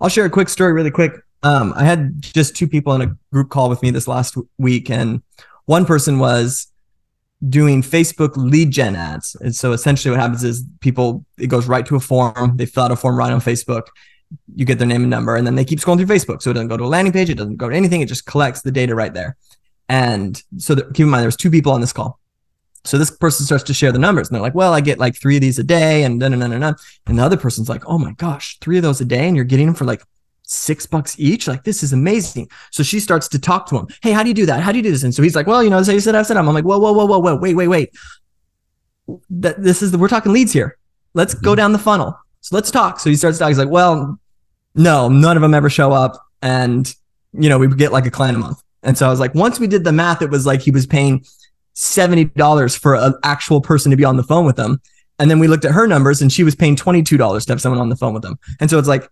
I'll 0.00 0.08
share 0.08 0.24
a 0.24 0.30
quick 0.30 0.48
story 0.48 0.72
really 0.72 0.90
quick. 0.90 1.12
Um, 1.42 1.74
I 1.76 1.84
had 1.84 2.22
just 2.22 2.56
two 2.56 2.66
people 2.66 2.94
in 2.94 3.02
a 3.02 3.16
group 3.32 3.50
call 3.50 3.68
with 3.68 3.82
me 3.82 3.90
this 3.90 4.08
last 4.08 4.34
week, 4.58 4.90
and 4.90 5.22
one 5.66 5.84
person 5.84 6.18
was 6.18 6.68
doing 7.46 7.82
Facebook 7.82 8.32
lead 8.36 8.70
gen 8.70 8.96
ads. 8.96 9.36
And 9.40 9.54
so 9.54 9.72
essentially 9.72 10.10
what 10.10 10.20
happens 10.20 10.44
is 10.44 10.64
people, 10.80 11.24
it 11.38 11.46
goes 11.46 11.66
right 11.66 11.84
to 11.86 11.96
a 11.96 12.00
form. 12.00 12.56
They 12.56 12.66
fill 12.66 12.84
out 12.84 12.92
a 12.92 12.96
form 12.96 13.16
right 13.16 13.32
on 13.32 13.40
Facebook 13.40 13.88
you 14.54 14.64
get 14.64 14.78
their 14.78 14.86
name 14.86 15.02
and 15.02 15.10
number, 15.10 15.36
and 15.36 15.46
then 15.46 15.54
they 15.54 15.64
keep 15.64 15.80
scrolling 15.80 15.98
through 15.98 16.14
Facebook. 16.14 16.42
So 16.42 16.50
it 16.50 16.54
doesn't 16.54 16.68
go 16.68 16.76
to 16.76 16.84
a 16.84 16.86
landing 16.86 17.12
page, 17.12 17.30
it 17.30 17.36
doesn't 17.36 17.56
go 17.56 17.68
to 17.68 17.76
anything, 17.76 18.00
it 18.00 18.08
just 18.08 18.26
collects 18.26 18.62
the 18.62 18.70
data 18.70 18.94
right 18.94 19.12
there. 19.12 19.36
And 19.88 20.40
so 20.58 20.76
keep 20.76 21.00
in 21.00 21.08
mind, 21.08 21.24
there's 21.24 21.36
two 21.36 21.50
people 21.50 21.72
on 21.72 21.80
this 21.80 21.92
call. 21.92 22.20
So 22.84 22.96
this 22.96 23.10
person 23.10 23.44
starts 23.44 23.64
to 23.64 23.74
share 23.74 23.92
the 23.92 23.98
numbers, 23.98 24.28
and 24.28 24.34
they're 24.34 24.42
like, 24.42 24.54
"Well, 24.54 24.72
I 24.72 24.80
get 24.80 24.98
like 24.98 25.20
three 25.20 25.36
of 25.36 25.42
these 25.42 25.58
a 25.58 25.64
day," 25.64 26.04
and 26.04 26.22
then 26.22 26.32
and 26.32 26.40
then 26.40 26.52
and 26.52 26.64
And 27.06 27.18
the 27.18 27.22
other 27.22 27.36
person's 27.36 27.68
like, 27.68 27.82
"Oh 27.86 27.98
my 27.98 28.12
gosh, 28.12 28.58
three 28.60 28.78
of 28.78 28.82
those 28.82 29.00
a 29.00 29.04
day, 29.04 29.26
and 29.26 29.36
you're 29.36 29.44
getting 29.44 29.66
them 29.66 29.74
for 29.74 29.84
like 29.84 30.02
six 30.44 30.86
bucks 30.86 31.14
each. 31.18 31.46
Like 31.46 31.64
this 31.64 31.82
is 31.82 31.92
amazing." 31.92 32.48
So 32.70 32.82
she 32.82 32.98
starts 32.98 33.28
to 33.28 33.38
talk 33.38 33.66
to 33.66 33.76
him. 33.76 33.88
Hey, 34.02 34.12
how 34.12 34.22
do 34.22 34.30
you 34.30 34.34
do 34.34 34.46
that? 34.46 34.60
How 34.60 34.72
do 34.72 34.78
you 34.78 34.82
do 34.82 34.92
this? 34.92 35.02
And 35.02 35.14
so 35.14 35.22
he's 35.22 35.36
like, 35.36 35.46
"Well, 35.46 35.62
you 35.62 35.68
know, 35.68 35.82
so 35.82 35.92
you 35.92 36.00
said 36.00 36.14
I 36.14 36.22
said 36.22 36.38
I'm 36.38 36.46
like, 36.46 36.64
whoa, 36.64 36.78
whoa, 36.78 36.92
whoa, 36.92 37.04
whoa, 37.04 37.18
whoa, 37.18 37.36
wait, 37.36 37.54
wait, 37.54 37.68
wait. 37.68 37.90
That 39.28 39.62
this 39.62 39.82
is 39.82 39.90
the, 39.90 39.98
we're 39.98 40.08
talking 40.08 40.32
leads 40.32 40.52
here. 40.52 40.78
Let's 41.12 41.34
go 41.34 41.50
mm-hmm. 41.50 41.56
down 41.56 41.72
the 41.72 41.78
funnel. 41.78 42.18
So 42.40 42.56
let's 42.56 42.70
talk." 42.70 43.00
So 43.00 43.10
he 43.10 43.16
starts 43.16 43.38
talking. 43.38 43.50
He's 43.50 43.58
like, 43.58 43.70
"Well, 43.70 44.18
no, 44.74 45.08
none 45.08 45.36
of 45.36 45.42
them 45.42 45.54
ever 45.54 45.70
show 45.70 45.92
up. 45.92 46.24
And, 46.42 46.92
you 47.32 47.48
know, 47.48 47.58
we 47.58 47.68
get 47.68 47.92
like 47.92 48.06
a 48.06 48.10
client 48.10 48.36
a 48.36 48.40
month. 48.40 48.62
And 48.82 48.96
so 48.96 49.06
I 49.06 49.10
was 49.10 49.20
like, 49.20 49.34
once 49.34 49.60
we 49.60 49.66
did 49.66 49.84
the 49.84 49.92
math, 49.92 50.22
it 50.22 50.30
was 50.30 50.46
like 50.46 50.60
he 50.60 50.70
was 50.70 50.86
paying 50.86 51.24
$70 51.74 52.78
for 52.78 52.94
an 52.94 53.14
actual 53.24 53.60
person 53.60 53.90
to 53.90 53.96
be 53.96 54.04
on 54.04 54.16
the 54.16 54.22
phone 54.22 54.46
with 54.46 54.56
them. 54.56 54.80
And 55.18 55.30
then 55.30 55.38
we 55.38 55.48
looked 55.48 55.66
at 55.66 55.72
her 55.72 55.86
numbers 55.86 56.22
and 56.22 56.32
she 56.32 56.44
was 56.44 56.54
paying 56.54 56.76
$22 56.76 57.44
to 57.46 57.52
have 57.52 57.60
someone 57.60 57.80
on 57.80 57.90
the 57.90 57.96
phone 57.96 58.14
with 58.14 58.22
them. 58.22 58.38
And 58.58 58.70
so 58.70 58.78
it's 58.78 58.88
like, 58.88 59.08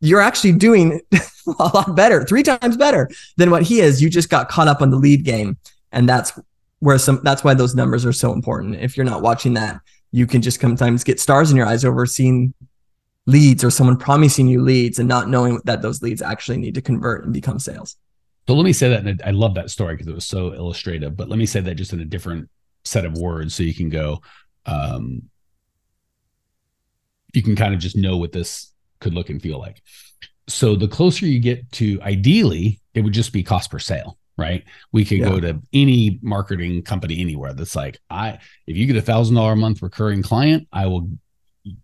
you're 0.00 0.20
actually 0.20 0.52
doing 0.52 1.00
a 1.58 1.70
lot 1.72 1.94
better, 1.94 2.24
three 2.24 2.42
times 2.42 2.76
better 2.76 3.08
than 3.36 3.50
what 3.50 3.62
he 3.62 3.80
is. 3.80 4.02
You 4.02 4.10
just 4.10 4.28
got 4.28 4.48
caught 4.48 4.68
up 4.68 4.82
on 4.82 4.90
the 4.90 4.96
lead 4.96 5.24
game. 5.24 5.56
And 5.92 6.08
that's 6.08 6.38
where 6.80 6.98
some, 6.98 7.20
that's 7.22 7.44
why 7.44 7.54
those 7.54 7.74
numbers 7.74 8.04
are 8.04 8.12
so 8.12 8.32
important. 8.32 8.76
If 8.76 8.96
you're 8.96 9.06
not 9.06 9.22
watching 9.22 9.54
that, 9.54 9.80
you 10.12 10.26
can 10.26 10.42
just 10.42 10.60
sometimes 10.60 11.04
get 11.04 11.20
stars 11.20 11.50
in 11.50 11.56
your 11.56 11.66
eyes 11.66 11.84
over 11.84 12.06
seeing 12.06 12.54
leads 13.26 13.64
or 13.64 13.70
someone 13.70 13.96
promising 13.96 14.46
you 14.46 14.62
leads 14.62 14.98
and 14.98 15.08
not 15.08 15.28
knowing 15.28 15.60
that 15.64 15.82
those 15.82 16.00
leads 16.02 16.22
actually 16.22 16.56
need 16.56 16.74
to 16.74 16.82
convert 16.82 17.24
and 17.24 17.32
become 17.32 17.58
sales. 17.58 17.96
So 18.46 18.54
let 18.54 18.64
me 18.64 18.72
say 18.72 18.88
that, 18.88 19.04
and 19.04 19.20
I 19.24 19.32
love 19.32 19.54
that 19.54 19.70
story 19.70 19.94
because 19.94 20.06
it 20.06 20.14
was 20.14 20.24
so 20.24 20.52
illustrative. 20.52 21.16
But 21.16 21.28
let 21.28 21.38
me 21.38 21.46
say 21.46 21.60
that 21.60 21.74
just 21.74 21.92
in 21.92 22.00
a 22.00 22.04
different 22.04 22.48
set 22.84 23.04
of 23.04 23.18
words, 23.18 23.54
so 23.54 23.64
you 23.64 23.74
can 23.74 23.88
go, 23.88 24.22
um, 24.66 25.22
you 27.32 27.42
can 27.42 27.56
kind 27.56 27.74
of 27.74 27.80
just 27.80 27.96
know 27.96 28.16
what 28.16 28.30
this 28.30 28.72
could 29.00 29.14
look 29.14 29.30
and 29.30 29.42
feel 29.42 29.58
like. 29.58 29.82
So 30.48 30.76
the 30.76 30.86
closer 30.86 31.26
you 31.26 31.40
get 31.40 31.70
to, 31.72 32.00
ideally, 32.02 32.80
it 32.94 33.00
would 33.00 33.12
just 33.12 33.32
be 33.32 33.42
cost 33.42 33.70
per 33.70 33.80
sale, 33.80 34.16
right? 34.38 34.64
We 34.92 35.04
could 35.04 35.18
yeah. 35.18 35.28
go 35.28 35.40
to 35.40 35.60
any 35.72 36.18
marketing 36.22 36.82
company 36.82 37.20
anywhere 37.20 37.54
that's 37.54 37.76
like, 37.76 37.98
I 38.10 38.38
if 38.66 38.76
you 38.76 38.86
get 38.86 38.96
a 38.96 39.02
thousand 39.02 39.36
dollar 39.36 39.52
a 39.52 39.56
month 39.56 39.82
recurring 39.82 40.22
client, 40.22 40.68
I 40.72 40.86
will 40.86 41.08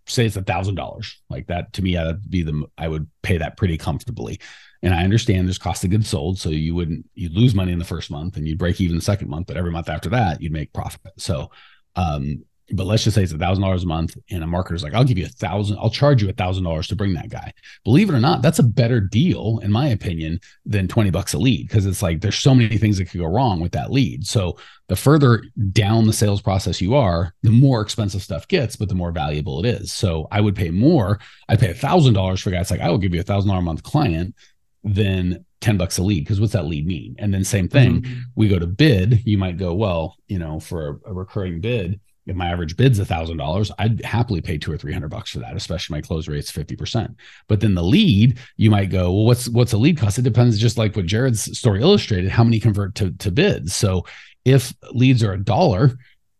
say 0.07 0.25
it's 0.25 0.35
a 0.35 0.41
thousand 0.41 0.75
dollars 0.75 1.21
like 1.29 1.47
that 1.47 1.73
to 1.73 1.81
me 1.81 1.95
that'd 1.95 2.29
be 2.29 2.43
the 2.43 2.63
i 2.77 2.87
would 2.87 3.05
pay 3.21 3.37
that 3.37 3.57
pretty 3.57 3.77
comfortably 3.77 4.39
and 4.81 4.93
i 4.93 5.03
understand 5.03 5.47
there's 5.47 5.57
cost 5.57 5.83
of 5.83 5.89
goods 5.89 6.07
sold 6.07 6.39
so 6.39 6.49
you 6.49 6.73
wouldn't 6.73 7.05
you'd 7.15 7.33
lose 7.33 7.53
money 7.53 7.71
in 7.71 7.79
the 7.79 7.85
first 7.85 8.09
month 8.09 8.37
and 8.37 8.47
you'd 8.47 8.57
break 8.57 8.79
even 8.79 8.95
the 8.95 9.01
second 9.01 9.29
month 9.29 9.47
but 9.47 9.57
every 9.57 9.71
month 9.71 9.89
after 9.89 10.09
that 10.09 10.41
you'd 10.41 10.51
make 10.51 10.71
profit 10.73 11.11
so 11.17 11.51
um 11.95 12.43
but 12.75 12.85
let's 12.85 13.03
just 13.03 13.15
say 13.15 13.23
it's 13.23 13.31
a 13.31 13.37
thousand 13.37 13.61
dollars 13.61 13.83
a 13.83 13.87
month 13.87 14.17
and 14.29 14.43
a 14.43 14.47
marketer's 14.47 14.83
like 14.83 14.93
i'll 14.93 15.03
give 15.03 15.17
you 15.17 15.25
a 15.25 15.29
thousand 15.29 15.77
i'll 15.79 15.89
charge 15.89 16.21
you 16.21 16.29
a 16.29 16.33
thousand 16.33 16.63
dollars 16.63 16.87
to 16.87 16.95
bring 16.95 17.13
that 17.13 17.29
guy. 17.29 17.53
Believe 17.83 18.09
it 18.09 18.15
or 18.15 18.19
not 18.19 18.41
that's 18.41 18.59
a 18.59 18.63
better 18.63 18.99
deal 18.99 19.59
in 19.63 19.71
my 19.71 19.87
opinion 19.87 20.39
than 20.65 20.87
20 20.87 21.09
bucks 21.11 21.33
a 21.33 21.37
lead 21.37 21.67
because 21.67 21.85
it's 21.85 22.01
like 22.01 22.21
there's 22.21 22.39
so 22.39 22.55
many 22.55 22.77
things 22.77 22.97
that 22.97 23.05
could 23.05 23.19
go 23.19 23.25
wrong 23.25 23.59
with 23.59 23.73
that 23.73 23.91
lead. 23.91 24.25
So 24.25 24.57
the 24.89 24.95
further 24.95 25.43
down 25.71 26.07
the 26.07 26.13
sales 26.13 26.41
process 26.41 26.81
you 26.81 26.95
are 26.95 27.33
the 27.43 27.49
more 27.49 27.81
expensive 27.81 28.21
stuff 28.21 28.47
gets 28.47 28.75
but 28.75 28.89
the 28.89 28.95
more 28.95 29.11
valuable 29.11 29.63
it 29.63 29.65
is. 29.65 29.91
So 29.91 30.27
i 30.31 30.41
would 30.41 30.55
pay 30.55 30.69
more 30.69 31.19
i'd 31.49 31.59
pay 31.59 31.71
a 31.71 31.75
thousand 31.75 32.13
dollars 32.13 32.41
for 32.41 32.51
guys 32.51 32.71
like 32.71 32.81
i 32.81 32.89
will 32.89 32.97
give 32.97 33.13
you 33.13 33.19
a 33.19 33.23
thousand 33.23 33.49
dollar 33.49 33.61
a 33.61 33.63
month 33.63 33.83
client 33.83 34.35
than 34.83 35.45
10 35.63 35.77
bucks 35.77 35.97
a 35.97 36.03
lead 36.03 36.25
because 36.25 36.41
what's 36.41 36.53
that 36.53 36.65
lead 36.65 36.85
mean? 36.85 37.15
And 37.19 37.33
then 37.33 37.45
same 37.45 37.69
thing 37.69 38.01
mm-hmm. 38.01 38.19
we 38.35 38.49
go 38.49 38.59
to 38.59 38.67
bid 38.67 39.25
you 39.25 39.37
might 39.37 39.57
go 39.57 39.73
well 39.73 40.17
you 40.27 40.37
know 40.37 40.59
for 40.59 41.01
a, 41.05 41.11
a 41.11 41.13
recurring 41.13 41.61
bid 41.61 41.99
if 42.25 42.35
my 42.35 42.49
average 42.49 42.77
bid's 42.77 42.99
a 42.99 43.05
thousand 43.05 43.37
dollars, 43.37 43.71
I'd 43.79 44.03
happily 44.03 44.41
pay 44.41 44.57
two 44.57 44.71
or 44.71 44.77
three 44.77 44.93
hundred 44.93 45.09
bucks 45.09 45.31
for 45.31 45.39
that, 45.39 45.55
especially 45.55 45.95
my 45.95 46.01
close 46.01 46.27
rate's 46.27 46.51
fifty 46.51 46.75
percent. 46.75 47.15
But 47.47 47.59
then 47.59 47.75
the 47.75 47.83
lead, 47.83 48.39
you 48.57 48.71
might 48.71 48.89
go, 48.89 49.11
well, 49.11 49.25
what's 49.25 49.49
what's 49.49 49.73
a 49.73 49.77
lead 49.77 49.97
cost? 49.97 50.19
It 50.19 50.23
depends, 50.23 50.59
just 50.59 50.77
like 50.77 50.95
what 50.95 51.05
Jared's 51.05 51.57
story 51.57 51.81
illustrated, 51.81 52.31
how 52.31 52.43
many 52.43 52.59
convert 52.59 52.95
to 52.95 53.11
to 53.11 53.31
bids. 53.31 53.75
So 53.75 54.05
if 54.45 54.73
leads 54.91 55.23
are 55.23 55.33
a 55.33 55.43
dollar 55.43 55.91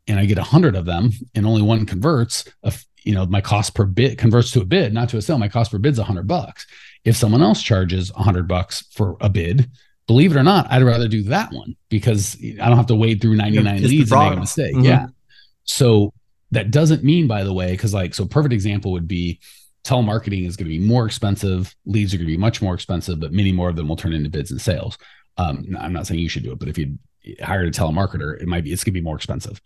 and 0.07 0.19
I 0.19 0.25
get 0.25 0.37
a 0.37 0.43
hundred 0.43 0.75
of 0.75 0.85
them 0.85 1.11
and 1.35 1.45
only 1.45 1.61
one 1.61 1.85
converts, 1.85 2.45
you 3.03 3.13
know, 3.13 3.25
my 3.25 3.41
cost 3.41 3.75
per 3.75 3.85
bid 3.85 4.17
converts 4.17 4.51
to 4.51 4.61
a 4.61 4.65
bid, 4.65 4.93
not 4.93 5.09
to 5.09 5.17
a 5.17 5.21
sale. 5.21 5.37
My 5.37 5.49
cost 5.49 5.71
per 5.71 5.77
bid's 5.77 5.99
a 5.99 6.03
hundred 6.03 6.27
bucks. 6.27 6.65
If 7.03 7.15
someone 7.17 7.41
else 7.41 7.61
charges 7.61 8.11
a 8.11 8.23
hundred 8.23 8.47
bucks 8.47 8.85
for 8.93 9.17
a 9.19 9.29
bid, 9.29 9.69
believe 10.07 10.35
it 10.35 10.39
or 10.39 10.43
not, 10.43 10.67
I'd 10.71 10.83
rather 10.83 11.07
do 11.07 11.23
that 11.23 11.51
one 11.51 11.75
because 11.89 12.37
I 12.41 12.67
don't 12.67 12.77
have 12.77 12.87
to 12.87 12.95
wade 12.95 13.21
through 13.21 13.35
99 13.35 13.83
leads 13.83 14.11
and 14.11 14.21
make 14.21 14.37
a 14.37 14.39
mistake. 14.39 14.75
Mm-hmm. 14.75 14.85
Yeah. 14.85 15.07
So 15.65 16.13
that 16.51 16.71
doesn't 16.71 17.03
mean, 17.03 17.27
by 17.27 17.43
the 17.43 17.53
way, 17.53 17.71
because 17.71 17.93
like, 17.93 18.13
so 18.13 18.25
perfect 18.25 18.53
example 18.53 18.91
would 18.91 19.07
be 19.07 19.39
telemarketing 19.83 20.47
is 20.47 20.55
going 20.55 20.69
to 20.69 20.77
be 20.77 20.79
more 20.79 21.05
expensive. 21.05 21.75
Leads 21.85 22.13
are 22.13 22.17
going 22.17 22.27
to 22.27 22.33
be 22.33 22.37
much 22.37 22.61
more 22.61 22.73
expensive, 22.73 23.19
but 23.19 23.33
many 23.33 23.51
more 23.51 23.69
of 23.69 23.75
them 23.75 23.87
will 23.87 23.95
turn 23.95 24.13
into 24.13 24.29
bids 24.29 24.51
and 24.51 24.61
sales. 24.61 24.97
Um, 25.37 25.75
I'm 25.79 25.93
not 25.93 26.07
saying 26.07 26.19
you 26.19 26.29
should 26.29 26.43
do 26.43 26.51
it, 26.51 26.59
but 26.59 26.69
if 26.69 26.77
you 26.77 26.97
hired 27.41 27.67
a 27.67 27.71
telemarketer, 27.71 28.39
it 28.41 28.47
might 28.47 28.63
be, 28.63 28.71
it's 28.71 28.83
going 28.83 28.93
to 28.93 28.99
be 28.99 29.03
more 29.03 29.15
expensive. 29.15 29.61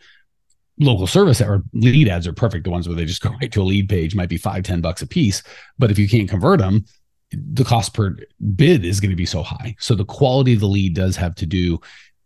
Local 0.79 1.07
service 1.07 1.41
or 1.41 1.63
lead 1.73 2.07
ads 2.07 2.27
are 2.27 2.33
perfect. 2.33 2.63
The 2.63 2.69
ones 2.69 2.87
where 2.87 2.95
they 2.95 3.05
just 3.05 3.21
go 3.23 3.31
right 3.31 3.51
to 3.51 3.61
a 3.61 3.63
lead 3.63 3.89
page 3.89 4.15
might 4.15 4.29
be 4.29 4.37
five, 4.37 4.63
10 4.63 4.81
bucks 4.81 5.01
a 5.01 5.07
piece. 5.07 5.43
But 5.77 5.91
if 5.91 5.99
you 5.99 6.07
can't 6.07 6.29
convert 6.29 6.59
them, 6.59 6.85
the 7.31 7.65
cost 7.65 7.93
per 7.93 8.15
bid 8.55 8.85
is 8.85 8.99
going 8.99 9.09
to 9.09 9.17
be 9.17 9.25
so 9.25 9.43
high. 9.43 9.75
So 9.79 9.95
the 9.95 10.05
quality 10.05 10.53
of 10.53 10.61
the 10.61 10.67
lead 10.67 10.95
does 10.95 11.17
have 11.17 11.35
to 11.35 11.45
do 11.45 11.79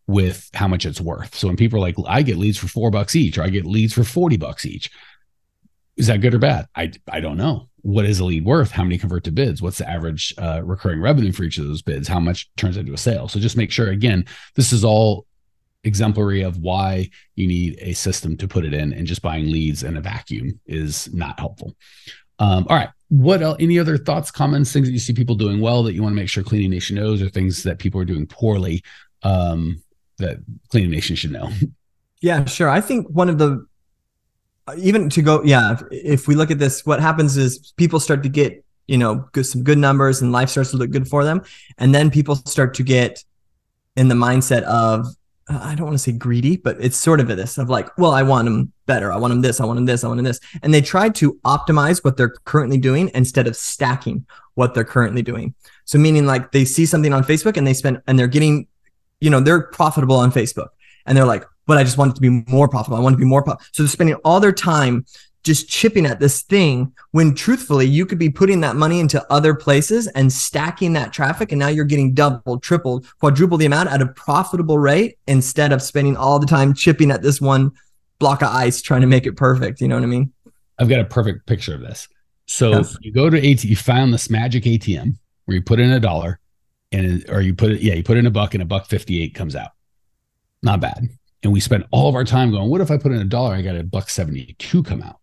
with 0.07 0.49
how 0.53 0.67
much 0.67 0.85
it's 0.85 1.01
worth. 1.01 1.35
So 1.35 1.47
when 1.47 1.57
people 1.57 1.77
are 1.77 1.81
like, 1.81 1.95
I 2.07 2.21
get 2.21 2.37
leads 2.37 2.57
for 2.57 2.67
four 2.67 2.91
bucks 2.91 3.15
each, 3.15 3.37
or 3.37 3.43
I 3.43 3.49
get 3.49 3.65
leads 3.65 3.93
for 3.93 4.03
40 4.03 4.37
bucks 4.37 4.65
each, 4.65 4.91
is 5.97 6.07
that 6.07 6.21
good 6.21 6.33
or 6.33 6.39
bad? 6.39 6.67
I, 6.75 6.91
I 7.09 7.19
don't 7.19 7.37
know. 7.37 7.69
What 7.81 8.05
is 8.05 8.19
a 8.19 8.25
lead 8.25 8.45
worth? 8.45 8.71
How 8.71 8.83
many 8.83 8.97
convert 8.97 9.23
to 9.25 9.31
bids? 9.31 9.61
What's 9.61 9.79
the 9.79 9.89
average 9.89 10.33
uh, 10.37 10.61
recurring 10.63 11.01
revenue 11.01 11.31
for 11.31 11.43
each 11.43 11.57
of 11.57 11.67
those 11.67 11.81
bids? 11.81 12.07
How 12.07 12.19
much 12.19 12.49
turns 12.55 12.77
into 12.77 12.93
a 12.93 12.97
sale? 12.97 13.27
So 13.27 13.39
just 13.39 13.57
make 13.57 13.71
sure, 13.71 13.89
again, 13.89 14.25
this 14.55 14.71
is 14.71 14.83
all 14.83 15.25
exemplary 15.83 16.43
of 16.43 16.57
why 16.57 17.09
you 17.35 17.47
need 17.47 17.77
a 17.81 17.93
system 17.93 18.37
to 18.37 18.47
put 18.47 18.65
it 18.65 18.73
in, 18.73 18.93
and 18.93 19.07
just 19.07 19.21
buying 19.21 19.51
leads 19.51 19.83
in 19.83 19.97
a 19.97 20.01
vacuum 20.01 20.59
is 20.65 21.11
not 21.13 21.39
helpful. 21.39 21.75
Um, 22.39 22.65
all 22.69 22.77
right. 22.77 22.89
What 23.09 23.41
else, 23.41 23.57
any 23.59 23.77
other 23.77 23.97
thoughts, 23.97 24.31
comments, 24.31 24.71
things 24.71 24.87
that 24.87 24.93
you 24.93 24.99
see 24.99 25.13
people 25.13 25.35
doing 25.35 25.59
well 25.59 25.83
that 25.83 25.93
you 25.93 26.01
want 26.01 26.13
to 26.13 26.21
make 26.21 26.29
sure 26.29 26.43
Cleaning 26.43 26.71
Nation 26.71 26.95
knows, 26.95 27.21
or 27.21 27.29
things 27.29 27.63
that 27.63 27.79
people 27.79 27.99
are 27.99 28.05
doing 28.05 28.25
poorly 28.25 28.83
um, 29.23 29.81
that 30.21 30.37
Cleaning 30.69 30.91
Nation 30.91 31.15
should 31.15 31.31
know? 31.31 31.49
Yeah, 32.21 32.45
sure. 32.45 32.69
I 32.69 32.81
think 32.81 33.07
one 33.09 33.29
of 33.29 33.39
the 33.39 33.65
even 34.77 35.09
to 35.09 35.21
go, 35.23 35.43
yeah. 35.43 35.73
If, 35.73 35.81
if 35.91 36.27
we 36.27 36.35
look 36.35 36.51
at 36.51 36.59
this, 36.59 36.85
what 36.85 36.99
happens 36.99 37.35
is 37.35 37.73
people 37.77 37.99
start 37.99 38.21
to 38.23 38.29
get 38.29 38.63
you 38.85 38.97
know 38.97 39.27
good, 39.31 39.45
some 39.45 39.63
good 39.63 39.79
numbers 39.79 40.21
and 40.21 40.31
life 40.31 40.49
starts 40.49 40.71
to 40.71 40.77
look 40.77 40.91
good 40.91 41.07
for 41.07 41.23
them, 41.23 41.41
and 41.79 41.95
then 41.95 42.11
people 42.11 42.35
start 42.35 42.75
to 42.75 42.83
get 42.83 43.23
in 43.95 44.07
the 44.07 44.15
mindset 44.15 44.61
of 44.63 45.07
uh, 45.49 45.59
I 45.61 45.75
don't 45.75 45.85
want 45.87 45.95
to 45.95 46.03
say 46.03 46.11
greedy, 46.11 46.57
but 46.57 46.77
it's 46.79 46.97
sort 46.97 47.19
of 47.19 47.27
this 47.27 47.57
of 47.57 47.69
like, 47.69 47.97
well, 47.97 48.11
I 48.11 48.23
want 48.23 48.45
them 48.45 48.71
better. 48.85 49.11
I 49.11 49.17
want 49.17 49.31
them 49.31 49.41
this. 49.41 49.59
I 49.59 49.65
want 49.65 49.77
them 49.77 49.85
this. 49.85 50.03
I 50.03 50.07
want 50.07 50.17
them 50.19 50.25
this. 50.25 50.39
And 50.61 50.73
they 50.73 50.81
try 50.81 51.09
to 51.09 51.33
optimize 51.43 52.03
what 52.03 52.17
they're 52.17 52.35
currently 52.45 52.77
doing 52.77 53.09
instead 53.13 53.47
of 53.47 53.55
stacking 53.55 54.25
what 54.53 54.73
they're 54.73 54.83
currently 54.83 55.21
doing. 55.21 55.55
So 55.85 55.97
meaning 55.97 56.25
like 56.25 56.51
they 56.51 56.65
see 56.65 56.85
something 56.85 57.13
on 57.13 57.23
Facebook 57.23 57.57
and 57.57 57.65
they 57.65 57.73
spend 57.73 58.01
and 58.07 58.17
they're 58.17 58.27
getting 58.27 58.67
you 59.21 59.29
know, 59.29 59.39
they're 59.39 59.61
profitable 59.61 60.17
on 60.17 60.31
Facebook 60.31 60.69
and 61.05 61.17
they're 61.17 61.25
like, 61.25 61.45
but 61.67 61.77
I 61.77 61.83
just 61.83 61.97
want 61.97 62.11
it 62.11 62.15
to 62.15 62.21
be 62.21 62.43
more 62.51 62.67
profitable. 62.67 62.97
I 62.97 63.01
want 63.01 63.13
to 63.13 63.17
be 63.17 63.25
more 63.25 63.43
profitable. 63.43 63.65
So 63.71 63.83
they're 63.83 63.89
spending 63.89 64.15
all 64.25 64.39
their 64.39 64.51
time 64.51 65.05
just 65.43 65.69
chipping 65.69 66.05
at 66.05 66.19
this 66.19 66.43
thing 66.43 66.93
when 67.11 67.33
truthfully 67.33 67.87
you 67.87 68.05
could 68.05 68.19
be 68.19 68.29
putting 68.29 68.61
that 68.61 68.75
money 68.75 68.99
into 68.99 69.25
other 69.31 69.55
places 69.55 70.07
and 70.07 70.31
stacking 70.31 70.93
that 70.93 71.11
traffic 71.11 71.51
and 71.51 71.59
now 71.59 71.67
you're 71.67 71.85
getting 71.85 72.13
double 72.13 72.59
triple 72.59 73.03
quadruple 73.19 73.57
the 73.57 73.65
amount 73.65 73.89
at 73.89 74.01
a 74.01 74.07
profitable 74.07 74.77
rate 74.77 75.17
instead 75.27 75.71
of 75.71 75.81
spending 75.81 76.15
all 76.15 76.37
the 76.37 76.45
time 76.45 76.73
chipping 76.73 77.11
at 77.11 77.21
this 77.21 77.41
one 77.41 77.71
block 78.19 78.41
of 78.41 78.49
ice 78.49 78.81
trying 78.81 79.01
to 79.01 79.07
make 79.07 79.25
it 79.25 79.35
perfect 79.35 79.81
you 79.81 79.87
know 79.87 79.95
what 79.95 80.03
i 80.03 80.07
mean 80.07 80.31
i've 80.77 80.89
got 80.89 80.99
a 80.99 81.05
perfect 81.05 81.45
picture 81.47 81.73
of 81.73 81.81
this 81.81 82.07
so 82.45 82.71
yes. 82.71 82.95
you 83.01 83.11
go 83.11 83.29
to 83.29 83.37
at 83.37 83.63
you 83.63 83.75
found 83.75 84.13
this 84.13 84.29
magic 84.29 84.63
atm 84.65 85.17
where 85.45 85.55
you 85.55 85.61
put 85.61 85.79
in 85.79 85.91
a 85.91 85.99
dollar 85.99 86.39
and 86.91 87.25
or 87.29 87.41
you 87.41 87.55
put 87.55 87.71
it, 87.71 87.81
yeah, 87.81 87.93
you 87.93 88.03
put 88.03 88.17
in 88.17 88.25
a 88.25 88.31
buck 88.31 88.53
and 88.53 88.63
a 88.63 88.65
buck 88.65 88.87
58 88.87 89.33
comes 89.33 89.55
out. 89.55 89.71
Not 90.63 90.81
bad. 90.81 91.09
And 91.43 91.51
we 91.51 91.59
spent 91.59 91.85
all 91.91 92.07
of 92.07 92.15
our 92.15 92.23
time 92.23 92.51
going, 92.51 92.69
what 92.69 92.81
if 92.81 92.91
I 92.91 92.97
put 92.97 93.11
in 93.11 93.21
a 93.21 93.25
dollar? 93.25 93.53
I 93.53 93.61
got 93.61 93.75
a 93.75 93.83
buck 93.83 94.09
72 94.09 94.83
come 94.83 95.01
out. 95.01 95.19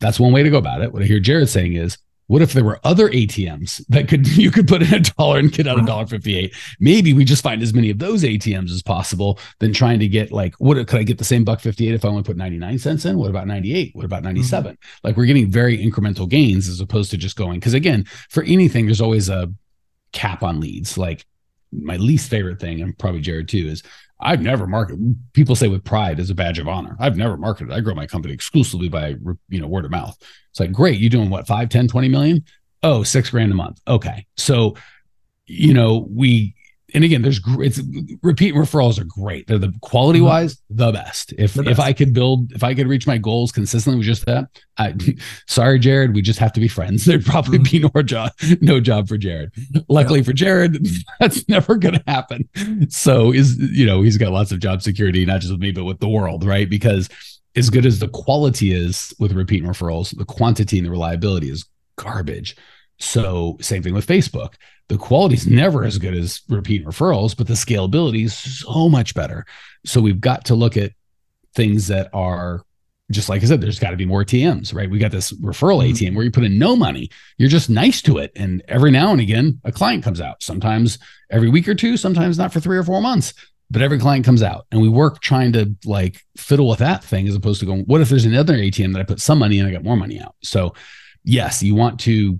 That's 0.00 0.18
one 0.18 0.32
way 0.32 0.42
to 0.42 0.50
go 0.50 0.58
about 0.58 0.82
it. 0.82 0.92
What 0.92 1.02
I 1.02 1.06
hear 1.06 1.20
Jared 1.20 1.48
saying 1.48 1.74
is, 1.74 1.98
what 2.28 2.42
if 2.42 2.52
there 2.52 2.64
were 2.64 2.78
other 2.84 3.08
ATMs 3.08 3.84
that 3.88 4.06
could 4.06 4.28
you 4.36 4.50
could 4.50 4.68
put 4.68 4.82
in 4.82 4.92
a 4.94 5.00
dollar 5.00 5.38
and 5.38 5.50
get 5.50 5.66
out 5.66 5.78
a 5.78 5.86
dollar 5.86 6.06
fifty 6.06 6.36
eight? 6.36 6.54
Maybe 6.78 7.14
we 7.14 7.24
just 7.24 7.42
find 7.42 7.62
as 7.62 7.72
many 7.74 7.90
of 7.90 7.98
those 7.98 8.22
ATMs 8.22 8.70
as 8.70 8.82
possible 8.82 9.38
than 9.60 9.72
trying 9.72 9.98
to 10.00 10.08
get 10.08 10.30
like 10.30 10.54
what 10.58 10.76
could 10.86 11.00
I 11.00 11.04
get 11.04 11.16
the 11.18 11.24
same 11.24 11.42
buck 11.42 11.60
fifty 11.60 11.88
eight 11.88 11.94
if 11.94 12.04
I 12.04 12.08
only 12.08 12.22
put 12.22 12.36
ninety 12.36 12.58
nine 12.58 12.78
cents 12.78 13.06
in? 13.06 13.16
What 13.16 13.30
about 13.30 13.46
ninety 13.46 13.74
eight? 13.74 13.96
What 13.96 14.04
about 14.04 14.22
ninety 14.22 14.42
seven? 14.42 14.74
Mm-hmm. 14.74 15.08
Like 15.08 15.16
we're 15.16 15.24
getting 15.24 15.50
very 15.50 15.78
incremental 15.78 16.28
gains 16.28 16.68
as 16.68 16.80
opposed 16.80 17.10
to 17.12 17.16
just 17.16 17.36
going 17.36 17.60
because 17.60 17.74
again 17.74 18.04
for 18.28 18.42
anything 18.42 18.84
there's 18.84 19.00
always 19.00 19.30
a 19.30 19.50
cap 20.12 20.42
on 20.42 20.60
leads. 20.60 20.98
Like 20.98 21.24
my 21.72 21.96
least 21.96 22.30
favorite 22.30 22.60
thing, 22.60 22.80
and 22.80 22.98
probably 22.98 23.20
Jared 23.20 23.48
too, 23.48 23.66
is 23.68 23.82
I've 24.20 24.42
never 24.42 24.66
marketed. 24.66 25.16
People 25.32 25.54
say 25.54 25.68
with 25.68 25.84
pride 25.84 26.18
as 26.18 26.30
a 26.30 26.34
badge 26.34 26.58
of 26.58 26.68
honor. 26.68 26.96
I've 26.98 27.16
never 27.16 27.36
marketed. 27.36 27.72
I 27.72 27.80
grow 27.80 27.94
my 27.94 28.06
company 28.06 28.34
exclusively 28.34 28.88
by 28.88 29.16
you 29.48 29.60
know 29.60 29.68
word 29.68 29.84
of 29.84 29.90
mouth. 29.90 30.16
It's 30.50 30.60
like 30.60 30.72
great. 30.72 30.98
you're 30.98 31.10
doing 31.10 31.30
what? 31.30 31.46
Five, 31.46 31.68
10, 31.68 31.88
20 31.88 32.08
million? 32.08 32.44
Oh, 32.82 33.02
six 33.02 33.30
grand 33.30 33.52
a 33.52 33.54
month. 33.54 33.80
Okay. 33.86 34.26
So, 34.36 34.76
you 35.46 35.74
know, 35.74 36.06
we 36.10 36.54
and 36.94 37.04
again, 37.04 37.20
there's 37.20 37.40
it's 37.46 37.80
repeat 38.22 38.54
referrals 38.54 38.98
are 38.98 39.04
great. 39.04 39.46
They're 39.46 39.58
the 39.58 39.74
quality 39.82 40.20
mm-hmm. 40.20 40.28
wise 40.28 40.62
the 40.70 40.90
best. 40.90 41.34
If 41.36 41.54
the 41.54 41.64
best. 41.64 41.72
if 41.72 41.80
I 41.80 41.92
could 41.92 42.14
build, 42.14 42.52
if 42.52 42.64
I 42.64 42.74
could 42.74 42.86
reach 42.86 43.06
my 43.06 43.18
goals 43.18 43.52
consistently 43.52 43.98
with 43.98 44.06
just 44.06 44.24
that, 44.24 44.46
I 44.78 44.94
sorry, 45.46 45.78
Jared, 45.78 46.14
we 46.14 46.22
just 46.22 46.38
have 46.38 46.52
to 46.54 46.60
be 46.60 46.68
friends. 46.68 47.04
There'd 47.06 47.26
probably 47.26 47.58
be 47.58 47.80
mm-hmm. 47.80 47.88
no 47.94 48.02
job, 48.02 48.32
no 48.60 48.80
job 48.80 49.08
for 49.08 49.18
Jared. 49.18 49.52
Luckily 49.88 50.20
yeah. 50.20 50.24
for 50.24 50.32
Jared, 50.32 50.86
that's 51.20 51.46
never 51.48 51.76
gonna 51.76 52.02
happen. 52.06 52.48
So 52.88 53.32
is 53.32 53.58
you 53.58 53.84
know 53.84 54.02
he's 54.02 54.16
got 54.16 54.32
lots 54.32 54.50
of 54.50 54.60
job 54.60 54.80
security, 54.82 55.26
not 55.26 55.40
just 55.40 55.52
with 55.52 55.60
me, 55.60 55.72
but 55.72 55.84
with 55.84 56.00
the 56.00 56.08
world, 56.08 56.44
right? 56.44 56.68
Because 56.68 57.10
as 57.54 57.68
good 57.68 57.84
as 57.84 57.98
the 57.98 58.08
quality 58.08 58.72
is 58.72 59.12
with 59.18 59.32
repeat 59.32 59.64
referrals, 59.64 60.16
the 60.16 60.24
quantity 60.24 60.78
and 60.78 60.86
the 60.86 60.90
reliability 60.90 61.50
is 61.50 61.66
garbage. 61.96 62.56
So 62.98 63.58
same 63.60 63.82
thing 63.82 63.94
with 63.94 64.06
Facebook. 64.06 64.54
The 64.88 64.98
quality 64.98 65.34
is 65.34 65.46
never 65.46 65.84
as 65.84 65.98
good 65.98 66.14
as 66.14 66.40
repeat 66.48 66.86
referrals, 66.86 67.36
but 67.36 67.46
the 67.46 67.54
scalability 67.54 68.24
is 68.24 68.36
so 68.36 68.88
much 68.88 69.14
better. 69.14 69.44
So 69.84 70.00
we've 70.00 70.20
got 70.20 70.46
to 70.46 70.54
look 70.54 70.76
at 70.76 70.92
things 71.54 71.88
that 71.88 72.08
are 72.12 72.62
just 73.10 73.28
like 73.28 73.42
I 73.42 73.46
said, 73.46 73.60
there's 73.60 73.78
got 73.78 73.90
to 73.90 73.96
be 73.96 74.04
more 74.04 74.24
ATMs, 74.24 74.74
right? 74.74 74.90
We 74.90 74.98
got 74.98 75.10
this 75.10 75.32
referral 75.32 75.82
mm-hmm. 75.82 75.92
ATM 75.92 76.14
where 76.14 76.24
you 76.24 76.30
put 76.30 76.44
in 76.44 76.58
no 76.58 76.76
money, 76.76 77.08
you're 77.38 77.48
just 77.48 77.70
nice 77.70 78.02
to 78.02 78.18
it. 78.18 78.32
And 78.36 78.62
every 78.68 78.90
now 78.90 79.12
and 79.12 79.20
again, 79.20 79.60
a 79.64 79.72
client 79.72 80.04
comes 80.04 80.20
out, 80.20 80.42
sometimes 80.42 80.98
every 81.30 81.48
week 81.48 81.68
or 81.68 81.74
two, 81.74 81.96
sometimes 81.96 82.36
not 82.36 82.52
for 82.52 82.60
three 82.60 82.76
or 82.76 82.82
four 82.82 83.00
months, 83.00 83.32
but 83.70 83.80
every 83.80 83.98
client 83.98 84.26
comes 84.26 84.42
out. 84.42 84.66
And 84.70 84.80
we 84.80 84.88
work 84.88 85.20
trying 85.20 85.52
to 85.54 85.74
like 85.86 86.22
fiddle 86.36 86.68
with 86.68 86.80
that 86.80 87.02
thing 87.02 87.26
as 87.26 87.34
opposed 87.34 87.60
to 87.60 87.66
going, 87.66 87.84
what 87.84 88.02
if 88.02 88.10
there's 88.10 88.26
another 88.26 88.54
ATM 88.54 88.92
that 88.92 89.00
I 89.00 89.04
put 89.04 89.20
some 89.20 89.38
money 89.38 89.58
in, 89.58 89.66
I 89.66 89.72
got 89.72 89.84
more 89.84 89.96
money 89.96 90.20
out? 90.20 90.34
So, 90.42 90.74
yes, 91.24 91.62
you 91.62 91.74
want 91.74 92.00
to 92.00 92.38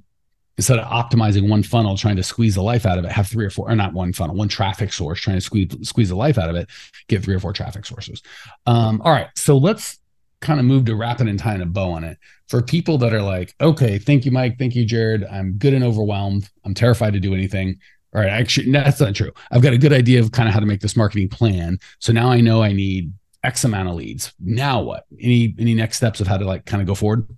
instead 0.59 0.79
of 0.79 0.87
optimizing 0.87 1.49
one 1.49 1.63
funnel, 1.63 1.97
trying 1.97 2.17
to 2.17 2.23
squeeze 2.23 2.57
the 2.57 2.63
life 2.63 2.85
out 2.85 2.99
of 2.99 3.05
it, 3.05 3.13
have 3.13 3.29
three 3.29 3.47
or 3.47 3.51
four, 3.51 3.71
or 3.71 3.77
not 3.77 3.95
one 3.95 4.13
funnel, 4.13 4.35
one 4.35 4.49
traffic 4.49 4.93
source, 4.93 5.21
trying 5.21 5.37
to 5.37 5.41
squeeze 5.41 5.71
squeeze 5.83 6.11
the 6.11 6.17
life 6.17 6.37
out 6.37 6.51
of 6.51 6.57
it, 6.57 6.69
get 7.07 7.25
three 7.25 7.35
or 7.35 7.41
four 7.41 7.53
traffic 7.53 7.87
sources. 7.87 8.23
Um, 8.67 9.01
all 9.03 9.13
right, 9.13 9.29
so 9.37 9.57
let's 9.57 9.99
kind 10.41 10.61
of 10.61 10.67
move 10.67 10.85
to 10.85 10.97
wrapping 10.97 11.29
and 11.29 11.39
tying 11.39 11.63
a 11.63 11.67
bow 11.67 11.93
on 11.93 12.05
it. 12.05 12.19
For 12.49 12.61
people 12.61 12.99
that 12.99 13.15
are 13.15 13.23
like, 13.23 13.55
okay, 13.61 13.99
thank 13.99 14.25
you, 14.25 14.31
Mike. 14.31 14.59
Thank 14.59 14.75
you, 14.75 14.85
Jared. 14.85 15.25
I'm 15.25 15.55
good 15.55 15.75
and 15.75 15.85
overwhelmed. 15.85 16.49
I'm 16.65 16.75
terrified 16.75 17.13
to 17.13 17.21
do 17.21 17.35
anything. 17.35 17.79
All 18.15 18.21
right, 18.21 18.31
actually, 18.31 18.71
no, 18.71 18.83
that's 18.83 19.01
not 19.01 19.15
true. 19.15 19.33
I've 19.51 19.63
got 19.63 19.75
a 19.75 19.79
good 19.79 19.93
idea 19.93 20.21
of 20.21 20.33
kind 20.33 20.49
of 20.49 20.55
how 20.55 20.61
to 20.61 20.67
make 20.67 20.81
this 20.81 20.97
marketing 20.97 21.29
plan. 21.29 21.79
So 21.99 22.13
now 22.13 22.31
I 22.31 22.41
know 22.41 22.63
I 22.63 22.73
need 22.73 23.13
X 23.45 23.65
amount 23.65 23.89
of 23.89 23.95
leads. 23.95 24.33
Now 24.41 24.83
what? 24.83 25.05
Any 25.21 25.55
any 25.59 25.75
next 25.75 25.99
steps 25.99 26.21
of 26.21 26.27
how 26.27 26.39
to 26.39 26.45
like 26.45 26.65
kind 26.65 26.81
of 26.81 26.89
go 26.89 26.95
forward? 26.95 27.29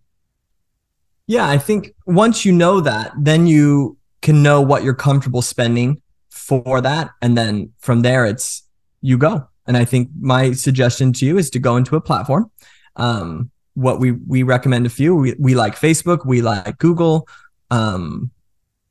Yeah, 1.31 1.49
I 1.49 1.59
think 1.59 1.95
once 2.07 2.45
you 2.45 2.51
know 2.51 2.81
that, 2.81 3.13
then 3.17 3.47
you 3.47 3.97
can 4.21 4.43
know 4.43 4.61
what 4.61 4.83
you're 4.83 4.95
comfortable 4.95 5.43
spending 5.43 6.03
for 6.29 6.81
that. 6.81 7.11
And 7.23 7.39
then 7.39 7.71
from 7.79 8.03
there, 8.03 8.27
it's 8.27 8.65
you 9.01 9.17
go. 9.17 9.47
And 9.65 9.77
I 9.77 9.85
think 9.85 10.09
my 10.21 10.51
suggestion 10.51 11.13
to 11.13 11.25
you 11.25 11.39
is 11.39 11.49
to 11.51 11.61
go 11.61 11.77
into 11.77 11.95
a 11.95 12.01
platform. 12.01 12.51
Um, 12.97 13.53
what 13.75 14.01
we 14.01 14.11
we 14.11 14.43
recommend 14.43 14.87
a 14.87 14.89
few. 14.89 15.15
We, 15.15 15.37
we 15.39 15.55
like 15.55 15.77
Facebook, 15.77 16.27
we 16.27 16.43
like 16.43 16.79
Google, 16.79 17.29
um, 17.71 18.33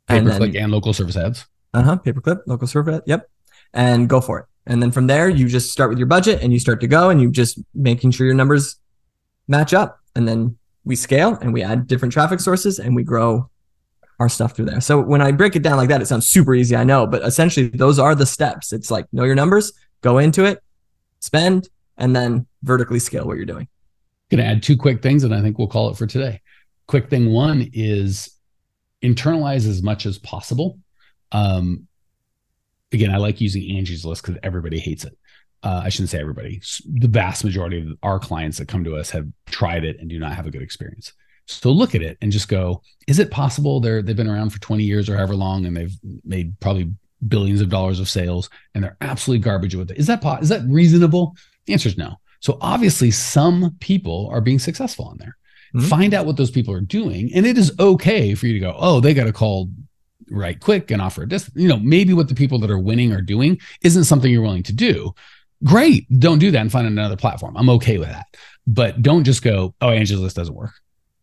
per 0.07 0.21
click 0.21 0.55
and, 0.55 0.55
and 0.55 0.71
local 0.71 0.93
service 0.93 1.17
ads. 1.17 1.45
Uh 1.73 1.83
huh. 1.83 1.97
Pay 1.97 2.13
per 2.13 2.21
click, 2.21 2.37
local 2.45 2.67
service. 2.67 3.01
Yep. 3.05 3.29
And 3.73 4.07
go 4.07 4.21
for 4.21 4.39
it. 4.39 4.45
And 4.65 4.81
then 4.81 4.91
from 4.91 5.07
there, 5.07 5.27
you 5.27 5.49
just 5.49 5.73
start 5.73 5.89
with 5.89 5.97
your 5.97 6.07
budget 6.07 6.41
and 6.41 6.53
you 6.53 6.59
start 6.59 6.79
to 6.79 6.87
go 6.87 7.09
and 7.09 7.21
you 7.21 7.31
just 7.31 7.59
making 7.75 8.11
sure 8.11 8.25
your 8.25 8.35
numbers 8.35 8.77
match 9.49 9.73
up. 9.73 9.99
And 10.15 10.25
then 10.25 10.57
we 10.89 10.95
scale 10.95 11.37
and 11.39 11.53
we 11.53 11.61
add 11.61 11.85
different 11.85 12.11
traffic 12.11 12.39
sources 12.39 12.79
and 12.79 12.95
we 12.95 13.03
grow 13.03 13.47
our 14.19 14.27
stuff 14.27 14.55
through 14.55 14.65
there. 14.65 14.81
So 14.81 14.99
when 14.99 15.21
I 15.21 15.31
break 15.31 15.55
it 15.55 15.61
down 15.61 15.77
like 15.77 15.87
that, 15.89 16.01
it 16.01 16.07
sounds 16.07 16.25
super 16.25 16.55
easy, 16.55 16.75
I 16.75 16.83
know, 16.83 17.05
but 17.05 17.21
essentially 17.21 17.67
those 17.67 17.99
are 17.99 18.15
the 18.15 18.25
steps. 18.25 18.73
It's 18.73 18.89
like 18.89 19.05
know 19.13 19.23
your 19.23 19.35
numbers, 19.35 19.71
go 20.01 20.17
into 20.17 20.45
it, 20.45 20.63
spend, 21.19 21.69
and 21.95 22.15
then 22.15 22.47
vertically 22.63 22.97
scale 22.97 23.25
what 23.25 23.37
you're 23.37 23.45
doing. 23.45 23.67
To 24.31 24.43
add 24.43 24.63
two 24.63 24.75
quick 24.75 25.03
things, 25.03 25.23
and 25.23 25.33
I 25.33 25.41
think 25.41 25.59
we'll 25.59 25.67
call 25.67 25.91
it 25.91 25.97
for 25.97 26.07
today. 26.07 26.41
Quick 26.87 27.09
thing 27.11 27.31
one 27.31 27.69
is 27.71 28.35
internalize 29.03 29.67
as 29.67 29.83
much 29.83 30.07
as 30.07 30.17
possible. 30.17 30.79
Um, 31.31 31.87
again, 32.91 33.11
I 33.11 33.17
like 33.17 33.41
using 33.41 33.77
Angie's 33.77 34.05
List 34.05 34.23
because 34.23 34.39
everybody 34.41 34.79
hates 34.79 35.05
it. 35.05 35.15
Uh, 35.61 35.81
I 35.83 35.89
shouldn't 35.89 36.09
say 36.09 36.19
everybody. 36.19 36.61
The 36.85 37.07
vast 37.07 37.43
majority 37.43 37.81
of 37.81 37.97
our 38.01 38.19
clients 38.19 38.57
that 38.57 38.67
come 38.67 38.83
to 38.85 38.95
us 38.95 39.09
have 39.09 39.27
tried 39.47 39.83
it 39.83 39.99
and 39.99 40.09
do 40.09 40.17
not 40.17 40.33
have 40.33 40.47
a 40.47 40.51
good 40.51 40.61
experience. 40.61 41.13
So 41.49 41.71
look 41.71 41.95
at 41.95 42.01
it 42.01 42.17
and 42.21 42.31
just 42.31 42.47
go, 42.47 42.81
is 43.07 43.19
it 43.19 43.31
possible 43.31 43.79
they're 43.79 44.01
they've 44.01 44.15
been 44.15 44.29
around 44.29 44.51
for 44.51 44.59
20 44.59 44.83
years 44.83 45.09
or 45.09 45.17
however 45.17 45.35
long 45.35 45.65
and 45.65 45.75
they've 45.75 45.97
made 46.23 46.59
probably 46.59 46.93
billions 47.27 47.59
of 47.59 47.69
dollars 47.69 47.99
of 47.99 48.07
sales 48.07 48.49
and 48.73 48.83
they're 48.83 48.97
absolutely 49.01 49.43
garbage 49.43 49.75
with 49.75 49.91
it. 49.91 49.97
Is 49.97 50.07
that 50.07 50.23
is 50.41 50.49
that 50.49 50.61
reasonable? 50.67 51.35
The 51.65 51.73
answer 51.73 51.89
is 51.89 51.97
no. 51.97 52.17
So 52.39 52.57
obviously 52.61 53.11
some 53.11 53.75
people 53.79 54.29
are 54.31 54.41
being 54.41 54.59
successful 54.59 55.05
on 55.05 55.17
there. 55.17 55.37
Mm-hmm. 55.75 55.87
Find 55.87 56.13
out 56.13 56.25
what 56.25 56.37
those 56.37 56.51
people 56.51 56.73
are 56.73 56.81
doing 56.81 57.31
and 57.33 57.45
it 57.45 57.57
is 57.57 57.73
okay 57.79 58.35
for 58.35 58.45
you 58.45 58.53
to 58.53 58.59
go, 58.59 58.75
"Oh, 58.77 58.99
they 58.99 59.13
got 59.13 59.25
to 59.25 59.33
call 59.33 59.69
right 60.29 60.59
quick 60.59 60.91
and 60.91 61.01
offer 61.01 61.23
a 61.23 61.27
discount." 61.27 61.57
You 61.57 61.67
know, 61.67 61.79
maybe 61.79 62.13
what 62.13 62.27
the 62.27 62.35
people 62.35 62.59
that 62.59 62.71
are 62.71 62.79
winning 62.79 63.11
are 63.11 63.21
doing 63.21 63.59
isn't 63.81 64.03
something 64.03 64.31
you're 64.31 64.43
willing 64.43 64.63
to 64.63 64.73
do. 64.73 65.13
Great. 65.63 66.07
Don't 66.19 66.39
do 66.39 66.51
that 66.51 66.61
and 66.61 66.71
find 66.71 66.87
another 66.87 67.17
platform. 67.17 67.57
I'm 67.57 67.69
okay 67.71 67.97
with 67.97 68.09
that. 68.09 68.27
But 68.65 69.01
don't 69.01 69.23
just 69.23 69.43
go, 69.43 69.73
"Oh, 69.81 69.89
Angie's 69.89 70.19
list 70.19 70.35
doesn't 70.35 70.55
work." 70.55 70.73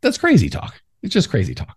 That's 0.01 0.19
crazy 0.19 0.51
talk. 0.51 0.81
It's 1.03 1.15
just 1.15 1.31
crazy 1.31 1.55
talk. 1.55 1.77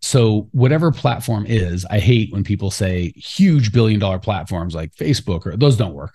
So 0.00 0.48
whatever 0.52 0.90
platform 0.90 1.46
is, 1.46 1.86
I 1.88 2.00
hate 2.00 2.32
when 2.32 2.42
people 2.42 2.70
say 2.70 3.12
huge 3.16 3.72
billion 3.72 4.00
dollar 4.00 4.18
platforms 4.18 4.74
like 4.74 4.94
Facebook 4.94 5.46
or 5.46 5.56
those 5.56 5.76
don't 5.76 5.94
work. 5.94 6.12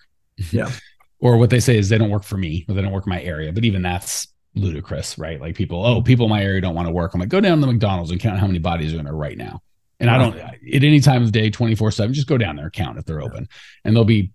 Yeah. 0.52 0.70
or 1.20 1.38
what 1.38 1.50
they 1.50 1.60
say 1.60 1.78
is 1.78 1.90
they 1.90 1.98
don't 1.98 2.10
work 2.10 2.24
for 2.24 2.38
me 2.38 2.66
or 2.68 2.76
they 2.76 2.82
don't 2.82 2.92
work 2.92 3.08
in 3.08 3.12
my 3.12 3.22
area. 3.22 3.54
But 3.54 3.64
even 3.64 3.82
that's 3.82 4.28
ludicrous, 4.56 5.18
right? 5.18 5.40
Like 5.40 5.56
people, 5.56 5.86
oh, 5.86 6.02
people 6.02 6.26
in 6.26 6.30
my 6.30 6.44
area 6.44 6.60
don't 6.60 6.76
want 6.76 6.88
to 6.88 6.94
work. 6.94 7.14
I'm 7.14 7.22
like, 7.22 7.30
go 7.30 7.40
down 7.40 7.60
to 7.60 7.66
the 7.66 7.72
McDonald's 7.72 8.12
and 8.12 8.20
count 8.20 8.40
how 8.40 8.48
many 8.48 8.60
bodies 8.60 8.94
are 8.94 9.00
in 9.00 9.06
there 9.06 9.14
right 9.14 9.38
now. 9.38 9.62
And 10.00 10.12
I 10.12 10.18
don't 10.20 10.38
at 10.38 10.84
any 10.84 11.00
time 11.00 11.24
of 11.24 11.32
the 11.32 11.40
day, 11.40 11.50
24 11.50 11.90
7, 11.92 12.14
just 12.14 12.28
go 12.28 12.38
down 12.38 12.56
there, 12.56 12.70
count 12.70 13.00
if 13.00 13.06
they're 13.06 13.22
open. 13.22 13.48
And 13.84 13.96
there'll 13.96 14.06
be 14.06 14.32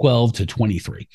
12 0.00 0.32
to 0.34 0.46
23. 0.46 1.08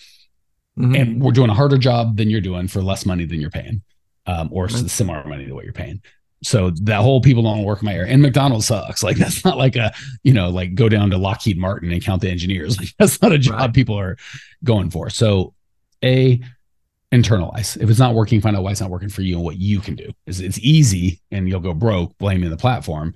Mm-hmm. 0.78 0.96
And 0.96 1.22
we're 1.22 1.32
doing 1.32 1.50
a 1.50 1.54
harder 1.54 1.78
job 1.78 2.18
than 2.18 2.30
you're 2.30 2.42
doing 2.42 2.68
for 2.68 2.82
less 2.82 3.06
money 3.06 3.26
than 3.26 3.42
you're 3.42 3.50
paying 3.50 3.82
um, 4.26 4.50
or 4.52 4.66
right. 4.66 4.90
similar 4.90 5.24
money 5.26 5.46
to 5.46 5.54
what 5.54 5.64
you're 5.64 5.74
paying. 5.74 6.02
So 6.44 6.72
that 6.84 7.02
whole 7.02 7.22
people 7.22 7.44
don't 7.44 7.64
work 7.64 7.84
my 7.84 7.94
area 7.94 8.12
and 8.12 8.22
McDonald's 8.22 8.66
sucks. 8.66 9.04
Like 9.04 9.18
that's 9.18 9.46
not 9.46 9.58
like 9.58 9.76
a, 9.76 9.94
you 10.24 10.34
know, 10.34 10.50
like 10.50 10.74
go 10.76 10.90
down 10.90 11.10
to 11.12 11.18
Lockheed 11.18 11.58
Martin 11.58 11.92
and 11.92 12.04
count 12.04 12.22
the 12.22 12.30
engineers. 12.30 12.78
Like 12.82 12.90
that's 12.98 13.22
not 13.22 13.32
a 13.32 13.38
job 13.38 13.60
right. 13.60 13.74
people 13.74 14.00
are 14.00 14.18
going 14.64 14.90
for. 14.90 15.10
So 15.10 15.54
a 16.04 16.42
internalize. 17.12 17.78
If 17.82 17.90
it's 17.90 18.00
not 18.00 18.16
working, 18.16 18.42
find 18.42 18.56
out 18.56 18.64
why 18.64 18.72
it's 18.72 18.82
not 18.82 18.90
working 18.90 19.10
for 19.10 19.22
you 19.22 19.36
and 19.36 19.44
what 19.44 19.58
you 19.58 19.82
can 19.82 19.96
do. 19.96 20.12
It's, 20.26 20.40
it's 20.40 20.58
easy 20.60 21.22
and 21.30 21.48
you'll 21.48 21.60
go 21.60 21.74
broke 21.74 22.18
blaming 22.18 22.50
the 22.50 22.58
platform. 22.58 23.14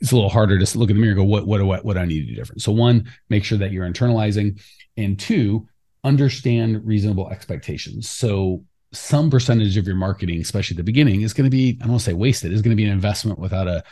It's 0.00 0.12
a 0.12 0.14
little 0.14 0.30
harder 0.30 0.58
to 0.58 0.78
look 0.78 0.90
in 0.90 0.96
the 0.96 1.00
mirror 1.00 1.12
and 1.12 1.18
go, 1.18 1.24
what, 1.24 1.46
what 1.46 1.60
I, 1.60 1.64
what 1.64 1.94
do 1.94 1.98
I 1.98 2.04
need 2.04 2.20
to 2.20 2.26
do 2.26 2.34
different? 2.34 2.62
So 2.62 2.72
one, 2.72 3.10
make 3.28 3.44
sure 3.44 3.58
that 3.58 3.72
you're 3.72 3.88
internalizing 3.88 4.60
and 4.96 5.18
two, 5.18 5.68
understand 6.04 6.84
reasonable 6.86 7.30
expectations. 7.30 8.08
So 8.08 8.64
some 8.92 9.30
percentage 9.30 9.76
of 9.76 9.86
your 9.86 9.96
marketing, 9.96 10.40
especially 10.40 10.74
at 10.74 10.78
the 10.78 10.84
beginning, 10.84 11.22
is 11.22 11.34
going 11.34 11.44
to 11.44 11.50
be, 11.50 11.76
I 11.80 11.84
don't 11.84 11.90
want 11.90 12.00
to 12.00 12.04
say 12.06 12.14
wasted, 12.14 12.52
is 12.52 12.62
going 12.62 12.70
to 12.70 12.76
be 12.76 12.84
an 12.84 12.92
investment 12.92 13.38
without 13.38 13.66
a, 13.66 13.82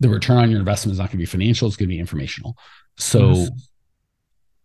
the 0.00 0.08
return 0.08 0.38
on 0.38 0.50
your 0.50 0.58
investment 0.58 0.92
is 0.92 0.98
not 0.98 1.04
going 1.04 1.12
to 1.12 1.18
be 1.18 1.26
financial, 1.26 1.68
it's 1.68 1.76
going 1.76 1.88
to 1.88 1.94
be 1.94 2.00
informational. 2.00 2.56
So 2.98 3.30
yes. 3.32 3.50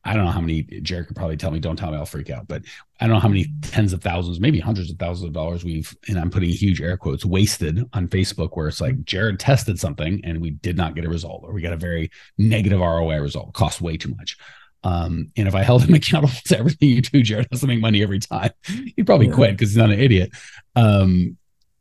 I 0.04 0.14
don't 0.14 0.26
know 0.26 0.32
how 0.32 0.40
many, 0.40 0.64
Jared 0.64 1.08
could 1.08 1.16
probably 1.16 1.36
tell 1.36 1.52
me, 1.52 1.60
don't 1.60 1.76
tell 1.76 1.92
me, 1.92 1.98
I'll 1.98 2.06
freak 2.06 2.30
out, 2.30 2.48
but 2.48 2.64
I 3.00 3.06
don't 3.06 3.16
know 3.16 3.20
how 3.20 3.28
many 3.28 3.48
tens 3.62 3.92
of 3.92 4.02
thousands, 4.02 4.40
maybe 4.40 4.60
hundreds 4.60 4.90
of 4.90 4.98
thousands 4.98 5.28
of 5.28 5.34
dollars 5.34 5.66
we've, 5.66 5.96
and 6.08 6.18
I'm 6.18 6.30
putting 6.30 6.50
huge 6.50 6.82
air 6.82 6.96
quotes, 6.96 7.26
wasted 7.26 7.84
on 7.94 8.08
Facebook 8.08 8.52
where 8.54 8.70
it's 8.70 8.80
like 8.80 9.04
Jared 9.04 9.40
tested 9.40 9.78
something 9.78 10.22
and 10.24 10.42
we 10.42 10.52
did 10.52 10.78
not 10.78 10.96
get 10.96 11.06
a 11.06 11.10
result 11.10 11.44
or 11.44 11.52
we 11.52 11.62
got 11.62 11.74
a 11.74 11.78
very 11.78 12.12
negative 12.38 12.80
ROI 12.80 13.20
result, 13.20 13.54
cost 13.54 13.82
way 13.82 13.98
too 13.98 14.14
much. 14.18 14.38
Um, 14.84 15.28
and 15.36 15.48
if 15.48 15.56
I 15.56 15.64
held 15.64 15.84
him 15.84 15.94
accountable 15.96 16.34
to 16.46 16.58
everything 16.58 16.90
you 16.90 17.02
do, 17.02 17.22
Jared 17.22 17.48
has 17.52 17.62
to 17.62 17.68
make 17.68 17.82
money 17.82 18.02
every 18.02 18.20
time. 18.20 18.52
He'd 18.96 19.06
probably 19.06 19.28
yeah. 19.28 19.34
quit 19.34 19.52
because 19.52 19.70
he's 19.70 19.78
not 19.78 19.92
an 19.92 20.00
idiot. 20.00 20.32
Um, 20.76 21.38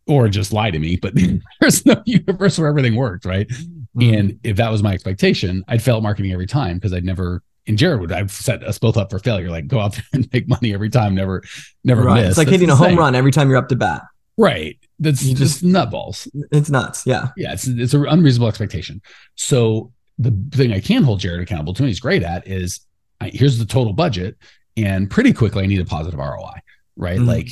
or 0.09 0.28
just 0.28 0.52
lie 0.52 0.70
to 0.70 0.78
me, 0.78 0.96
but 0.96 1.12
there's 1.61 1.85
no 1.87 2.02
universe 2.07 2.59
where 2.59 2.68
everything 2.68 2.96
worked, 2.96 3.24
right? 3.24 3.46
Mm-hmm. 3.48 4.14
And 4.14 4.40
if 4.42 4.57
that 4.57 4.72
was 4.72 4.83
my 4.83 4.94
expectation, 4.94 5.62
I'd 5.68 5.83
fail 5.83 6.00
marketing 6.00 6.33
every 6.33 6.46
time 6.46 6.78
because 6.78 6.94
I'd 6.94 7.04
never 7.04 7.42
and 7.68 7.78
Jared 7.78 8.00
would 8.00 8.11
I've 8.11 8.33
set 8.33 8.64
us 8.64 8.78
both 8.78 8.96
up 8.96 9.11
for 9.11 9.18
failure. 9.18 9.50
Like 9.50 9.68
go 9.68 9.78
out 9.78 9.92
there 9.94 10.04
and 10.12 10.28
make 10.33 10.48
money 10.48 10.74
every 10.74 10.90
time, 10.90 11.14
never, 11.14 11.42
never 11.85 12.02
right. 12.02 12.22
miss. 12.22 12.31
It's 12.31 12.38
like 12.38 12.46
That's 12.46 12.57
hitting 12.57 12.70
a 12.70 12.76
home 12.76 12.96
run 12.96 13.14
every 13.14 13.31
time 13.31 13.48
you're 13.48 13.59
up 13.59 13.68
to 13.68 13.76
bat. 13.76 14.02
Right. 14.37 14.78
That's 14.98 15.22
you 15.22 15.35
just 15.35 15.64
nutballs. 15.64 16.28
It's 16.50 16.70
nuts. 16.70 17.07
Yeah. 17.07 17.28
Yeah. 17.37 17.52
It's 17.52 17.66
it's 17.66 17.94
an 17.94 18.07
unreasonable 18.09 18.48
expectation. 18.48 19.02
So 19.35 19.92
the 20.18 20.33
thing 20.52 20.72
I 20.72 20.81
can 20.81 21.02
hold 21.02 21.20
Jared 21.20 21.40
accountable 21.40 21.74
to, 21.74 21.83
and 21.83 21.88
he's 21.88 22.00
great 22.00 22.22
at, 22.22 22.46
is 22.48 22.81
I, 23.20 23.31
here's 23.33 23.59
the 23.59 23.64
total 23.64 23.92
budget, 23.92 24.37
and 24.76 25.11
pretty 25.11 25.33
quickly 25.33 25.62
I 25.62 25.66
need 25.66 25.81
a 25.81 25.85
positive 25.85 26.18
ROI, 26.18 26.54
right? 26.96 27.18
Mm-hmm. 27.18 27.28
Like, 27.28 27.48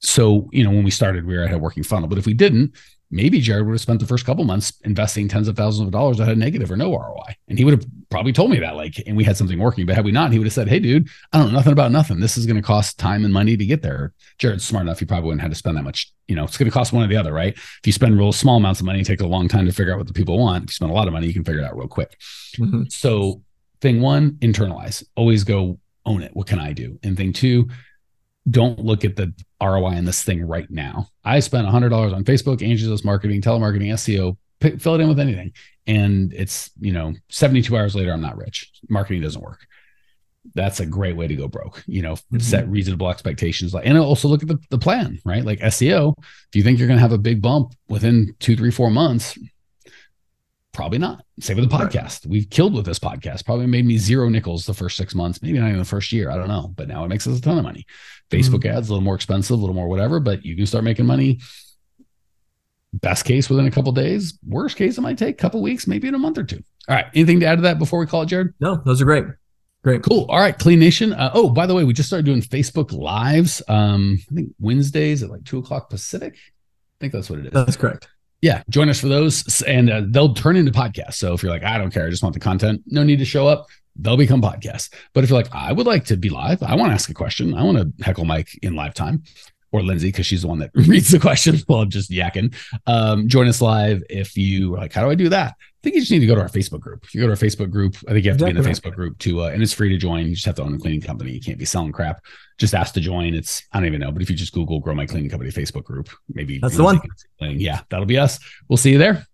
so 0.00 0.48
you 0.52 0.64
know, 0.64 0.70
when 0.70 0.84
we 0.84 0.90
started, 0.90 1.24
we 1.24 1.36
were 1.36 1.44
at 1.44 1.52
a 1.52 1.58
working 1.58 1.82
funnel, 1.82 2.08
but 2.08 2.18
if 2.18 2.26
we 2.26 2.34
didn't, 2.34 2.74
maybe 3.14 3.40
Jared 3.40 3.64
would 3.64 3.72
have 3.72 3.80
spent 3.80 4.00
the 4.00 4.06
first 4.06 4.26
couple 4.26 4.44
months 4.44 4.72
investing 4.84 5.28
tens 5.28 5.46
of 5.46 5.56
thousands 5.56 5.86
of 5.86 5.92
dollars 5.92 6.18
that 6.18 6.26
had 6.26 6.36
negative 6.36 6.70
or 6.70 6.76
no 6.76 6.90
ROI, 6.90 7.36
and 7.48 7.56
he 7.56 7.64
would 7.64 7.72
have 7.72 7.86
probably 8.10 8.32
told 8.32 8.50
me 8.50 8.58
that, 8.58 8.74
like, 8.74 9.00
and 9.06 9.16
we 9.16 9.22
had 9.22 9.36
something 9.36 9.58
working. 9.58 9.86
But 9.86 9.94
had 9.94 10.04
we 10.04 10.10
not, 10.10 10.32
he 10.32 10.38
would 10.38 10.46
have 10.46 10.52
said, 10.52 10.68
"Hey, 10.68 10.80
dude, 10.80 11.08
I 11.32 11.38
don't 11.38 11.48
know 11.48 11.58
nothing 11.58 11.72
about 11.72 11.92
nothing. 11.92 12.18
This 12.18 12.36
is 12.36 12.44
going 12.44 12.56
to 12.56 12.62
cost 12.62 12.98
time 12.98 13.24
and 13.24 13.32
money 13.32 13.56
to 13.56 13.64
get 13.64 13.82
there." 13.82 14.12
Jared's 14.38 14.64
smart 14.64 14.82
enough; 14.82 14.98
he 14.98 15.06
probably 15.06 15.28
wouldn't 15.28 15.42
have 15.42 15.52
to 15.52 15.56
spend 15.56 15.76
that 15.76 15.84
much. 15.84 16.12
You 16.26 16.34
know, 16.34 16.44
it's 16.44 16.56
going 16.56 16.68
to 16.68 16.74
cost 16.74 16.92
one 16.92 17.04
or 17.04 17.08
the 17.08 17.16
other, 17.16 17.32
right? 17.32 17.54
If 17.54 17.80
you 17.84 17.92
spend 17.92 18.18
real 18.18 18.32
small 18.32 18.56
amounts 18.56 18.80
of 18.80 18.86
money, 18.86 19.00
it 19.00 19.06
takes 19.06 19.22
a 19.22 19.26
long 19.26 19.46
time 19.46 19.66
to 19.66 19.72
figure 19.72 19.92
out 19.92 19.98
what 19.98 20.08
the 20.08 20.12
people 20.12 20.38
want. 20.38 20.64
If 20.64 20.70
you 20.70 20.74
spend 20.74 20.90
a 20.90 20.94
lot 20.94 21.06
of 21.06 21.12
money, 21.12 21.28
you 21.28 21.34
can 21.34 21.44
figure 21.44 21.60
it 21.60 21.64
out 21.64 21.76
real 21.76 21.88
quick. 21.88 22.20
Mm-hmm. 22.58 22.84
So, 22.88 23.42
thing 23.80 24.00
one, 24.00 24.32
internalize. 24.40 25.04
Always 25.14 25.44
go 25.44 25.78
own 26.06 26.22
it. 26.22 26.34
What 26.34 26.46
can 26.46 26.58
I 26.58 26.72
do? 26.72 26.98
And 27.02 27.16
thing 27.16 27.32
two, 27.32 27.68
don't 28.48 28.78
look 28.78 29.04
at 29.04 29.16
the 29.16 29.32
ROI 29.60 29.96
on 29.96 30.04
this 30.04 30.22
thing 30.22 30.46
right 30.46 30.70
now. 30.70 31.08
I 31.24 31.40
spent 31.40 31.66
$100 31.66 32.14
on 32.14 32.24
Facebook, 32.24 32.62
Angie's 32.62 32.88
List 32.88 33.04
marketing, 33.04 33.40
telemarketing, 33.40 33.92
SEO, 33.92 34.36
pick, 34.60 34.80
fill 34.80 34.94
it 34.94 35.00
in 35.00 35.08
with 35.08 35.20
anything. 35.20 35.52
And 35.86 36.32
it's, 36.34 36.70
you 36.80 36.92
know, 36.92 37.14
72 37.30 37.76
hours 37.76 37.94
later, 37.94 38.12
I'm 38.12 38.20
not 38.20 38.36
rich. 38.36 38.70
Marketing 38.88 39.22
doesn't 39.22 39.42
work. 39.42 39.66
That's 40.54 40.80
a 40.80 40.86
great 40.86 41.16
way 41.16 41.26
to 41.26 41.34
go 41.34 41.48
broke, 41.48 41.82
you 41.86 42.02
know, 42.02 42.14
mm-hmm. 42.14 42.38
set 42.38 42.68
reasonable 42.68 43.08
expectations. 43.08 43.72
Like, 43.72 43.86
and 43.86 43.96
also 43.96 44.28
look 44.28 44.42
at 44.42 44.48
the, 44.48 44.58
the 44.68 44.78
plan, 44.78 45.18
right? 45.24 45.44
Like 45.44 45.60
SEO, 45.60 46.14
if 46.18 46.54
you 46.54 46.62
think 46.62 46.78
you're 46.78 46.88
going 46.88 46.98
to 46.98 47.02
have 47.02 47.12
a 47.12 47.18
big 47.18 47.40
bump 47.40 47.72
within 47.88 48.34
two, 48.40 48.54
three, 48.56 48.70
four 48.70 48.90
months, 48.90 49.38
Probably 50.74 50.98
not. 50.98 51.24
Same 51.38 51.56
with 51.56 51.70
the 51.70 51.74
podcast. 51.74 52.24
Right. 52.24 52.26
We've 52.26 52.50
killed 52.50 52.74
with 52.74 52.84
this 52.84 52.98
podcast. 52.98 53.46
Probably 53.46 53.66
made 53.66 53.86
me 53.86 53.96
zero 53.96 54.28
nickels 54.28 54.66
the 54.66 54.74
first 54.74 54.96
six 54.96 55.14
months, 55.14 55.40
maybe 55.40 55.58
not 55.60 55.68
even 55.68 55.78
the 55.78 55.84
first 55.84 56.12
year. 56.12 56.30
I 56.30 56.36
don't 56.36 56.48
know. 56.48 56.72
But 56.74 56.88
now 56.88 57.04
it 57.04 57.08
makes 57.08 57.26
us 57.28 57.38
a 57.38 57.40
ton 57.40 57.56
of 57.56 57.64
money. 57.64 57.86
Facebook 58.28 58.64
mm-hmm. 58.64 58.76
ads, 58.76 58.88
a 58.88 58.92
little 58.92 59.04
more 59.04 59.14
expensive, 59.14 59.56
a 59.56 59.60
little 59.60 59.74
more 59.74 59.88
whatever, 59.88 60.18
but 60.18 60.44
you 60.44 60.56
can 60.56 60.66
start 60.66 60.82
making 60.82 61.06
money. 61.06 61.40
Best 62.92 63.24
case 63.24 63.48
within 63.48 63.66
a 63.66 63.70
couple 63.70 63.92
days. 63.92 64.36
Worst 64.46 64.76
case, 64.76 64.98
it 64.98 65.00
might 65.00 65.16
take 65.16 65.36
a 65.36 65.38
couple 65.38 65.62
weeks, 65.62 65.86
maybe 65.86 66.08
in 66.08 66.14
a 66.14 66.18
month 66.18 66.38
or 66.38 66.44
two. 66.44 66.62
All 66.88 66.96
right. 66.96 67.06
Anything 67.14 67.40
to 67.40 67.46
add 67.46 67.56
to 67.56 67.62
that 67.62 67.78
before 67.78 68.00
we 68.00 68.06
call 68.06 68.22
it, 68.22 68.26
Jared? 68.26 68.52
No, 68.58 68.82
those 68.84 69.00
are 69.00 69.04
great. 69.04 69.24
Great. 69.84 70.02
Cool. 70.02 70.26
All 70.28 70.40
right, 70.40 70.58
Clean 70.58 70.78
Nation. 70.78 71.12
Uh, 71.12 71.30
oh, 71.34 71.50
by 71.50 71.66
the 71.66 71.74
way, 71.74 71.84
we 71.84 71.92
just 71.92 72.08
started 72.08 72.24
doing 72.24 72.40
Facebook 72.40 72.90
Lives. 72.90 73.62
Um, 73.68 74.18
I 74.30 74.34
think 74.34 74.54
Wednesdays 74.58 75.22
at 75.22 75.30
like 75.30 75.44
two 75.44 75.58
o'clock 75.58 75.90
Pacific. 75.90 76.34
I 76.34 76.96
think 77.00 77.12
that's 77.12 77.28
what 77.30 77.38
it 77.38 77.46
is. 77.46 77.52
That's 77.52 77.76
correct. 77.76 78.08
Yeah, 78.44 78.62
join 78.68 78.90
us 78.90 79.00
for 79.00 79.08
those, 79.08 79.62
and 79.62 79.88
uh, 79.88 80.02
they'll 80.06 80.34
turn 80.34 80.56
into 80.56 80.70
podcasts. 80.70 81.14
So 81.14 81.32
if 81.32 81.42
you're 81.42 81.50
like, 81.50 81.64
I 81.64 81.78
don't 81.78 81.90
care, 81.90 82.06
I 82.06 82.10
just 82.10 82.22
want 82.22 82.34
the 82.34 82.40
content, 82.40 82.82
no 82.84 83.02
need 83.02 83.18
to 83.20 83.24
show 83.24 83.48
up. 83.48 83.68
They'll 83.96 84.18
become 84.18 84.42
podcasts. 84.42 84.92
But 85.14 85.24
if 85.24 85.30
you're 85.30 85.38
like, 85.38 85.54
I 85.54 85.72
would 85.72 85.86
like 85.86 86.04
to 86.06 86.18
be 86.18 86.28
live, 86.28 86.62
I 86.62 86.74
want 86.74 86.90
to 86.90 86.92
ask 86.94 87.08
a 87.08 87.14
question, 87.14 87.54
I 87.54 87.62
want 87.62 87.78
to 87.78 88.04
heckle 88.04 88.26
Mike 88.26 88.50
in 88.60 88.76
live 88.76 88.92
time, 88.92 89.22
or 89.72 89.82
Lindsay 89.82 90.08
because 90.08 90.26
she's 90.26 90.42
the 90.42 90.48
one 90.48 90.58
that 90.58 90.72
reads 90.74 91.08
the 91.08 91.18
questions 91.18 91.64
while 91.66 91.80
I'm 91.80 91.88
just 91.88 92.10
yakking. 92.10 92.54
Um, 92.86 93.28
join 93.28 93.48
us 93.48 93.62
live 93.62 94.02
if 94.10 94.36
you 94.36 94.74
are 94.74 94.78
like, 94.80 94.92
how 94.92 95.02
do 95.04 95.10
I 95.10 95.14
do 95.14 95.30
that? 95.30 95.54
I 95.84 95.88
think 95.92 95.96
you 95.96 96.00
just 96.00 96.12
need 96.12 96.20
to 96.20 96.26
go 96.26 96.34
to 96.34 96.40
our 96.40 96.48
Facebook 96.48 96.80
group. 96.80 97.04
If 97.04 97.14
you 97.14 97.20
go 97.20 97.26
to 97.26 97.34
our 97.34 97.36
Facebook 97.36 97.70
group, 97.70 97.94
I 98.08 98.12
think 98.12 98.24
you 98.24 98.30
have 98.30 98.38
to 98.38 98.44
be 98.46 98.50
in 98.52 98.56
the 98.56 98.62
Facebook 98.62 98.94
group 98.94 99.18
to, 99.18 99.42
uh, 99.42 99.48
and 99.48 99.62
it's 99.62 99.74
free 99.74 99.90
to 99.90 99.98
join. 99.98 100.26
You 100.26 100.34
just 100.34 100.46
have 100.46 100.54
to 100.54 100.62
own 100.62 100.72
a 100.72 100.78
cleaning 100.78 101.02
company. 101.02 101.30
You 101.32 101.42
can't 101.42 101.58
be 101.58 101.66
selling 101.66 101.92
crap. 101.92 102.24
Just 102.56 102.74
ask 102.74 102.94
to 102.94 103.00
join. 103.00 103.34
It's 103.34 103.62
I 103.70 103.80
don't 103.80 103.86
even 103.88 104.00
know, 104.00 104.10
but 104.10 104.22
if 104.22 104.30
you 104.30 104.34
just 104.34 104.54
Google 104.54 104.80
"Grow 104.80 104.94
My 104.94 105.04
Cleaning 105.04 105.28
Company" 105.28 105.50
Facebook 105.50 105.84
group, 105.84 106.08
maybe 106.32 106.58
that's 106.58 106.78
the 106.78 106.84
one. 106.84 107.02
Yeah, 107.38 107.82
that'll 107.90 108.06
be 108.06 108.16
us. 108.16 108.38
We'll 108.66 108.78
see 108.78 108.92
you 108.92 108.98
there. 108.98 109.26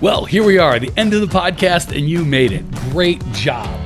Well, 0.00 0.24
here 0.24 0.42
we 0.42 0.58
are, 0.58 0.80
the 0.80 0.92
end 0.96 1.14
of 1.14 1.20
the 1.20 1.28
podcast, 1.28 1.96
and 1.96 2.10
you 2.10 2.24
made 2.24 2.50
it. 2.50 2.68
Great 2.90 3.24
job. 3.30 3.85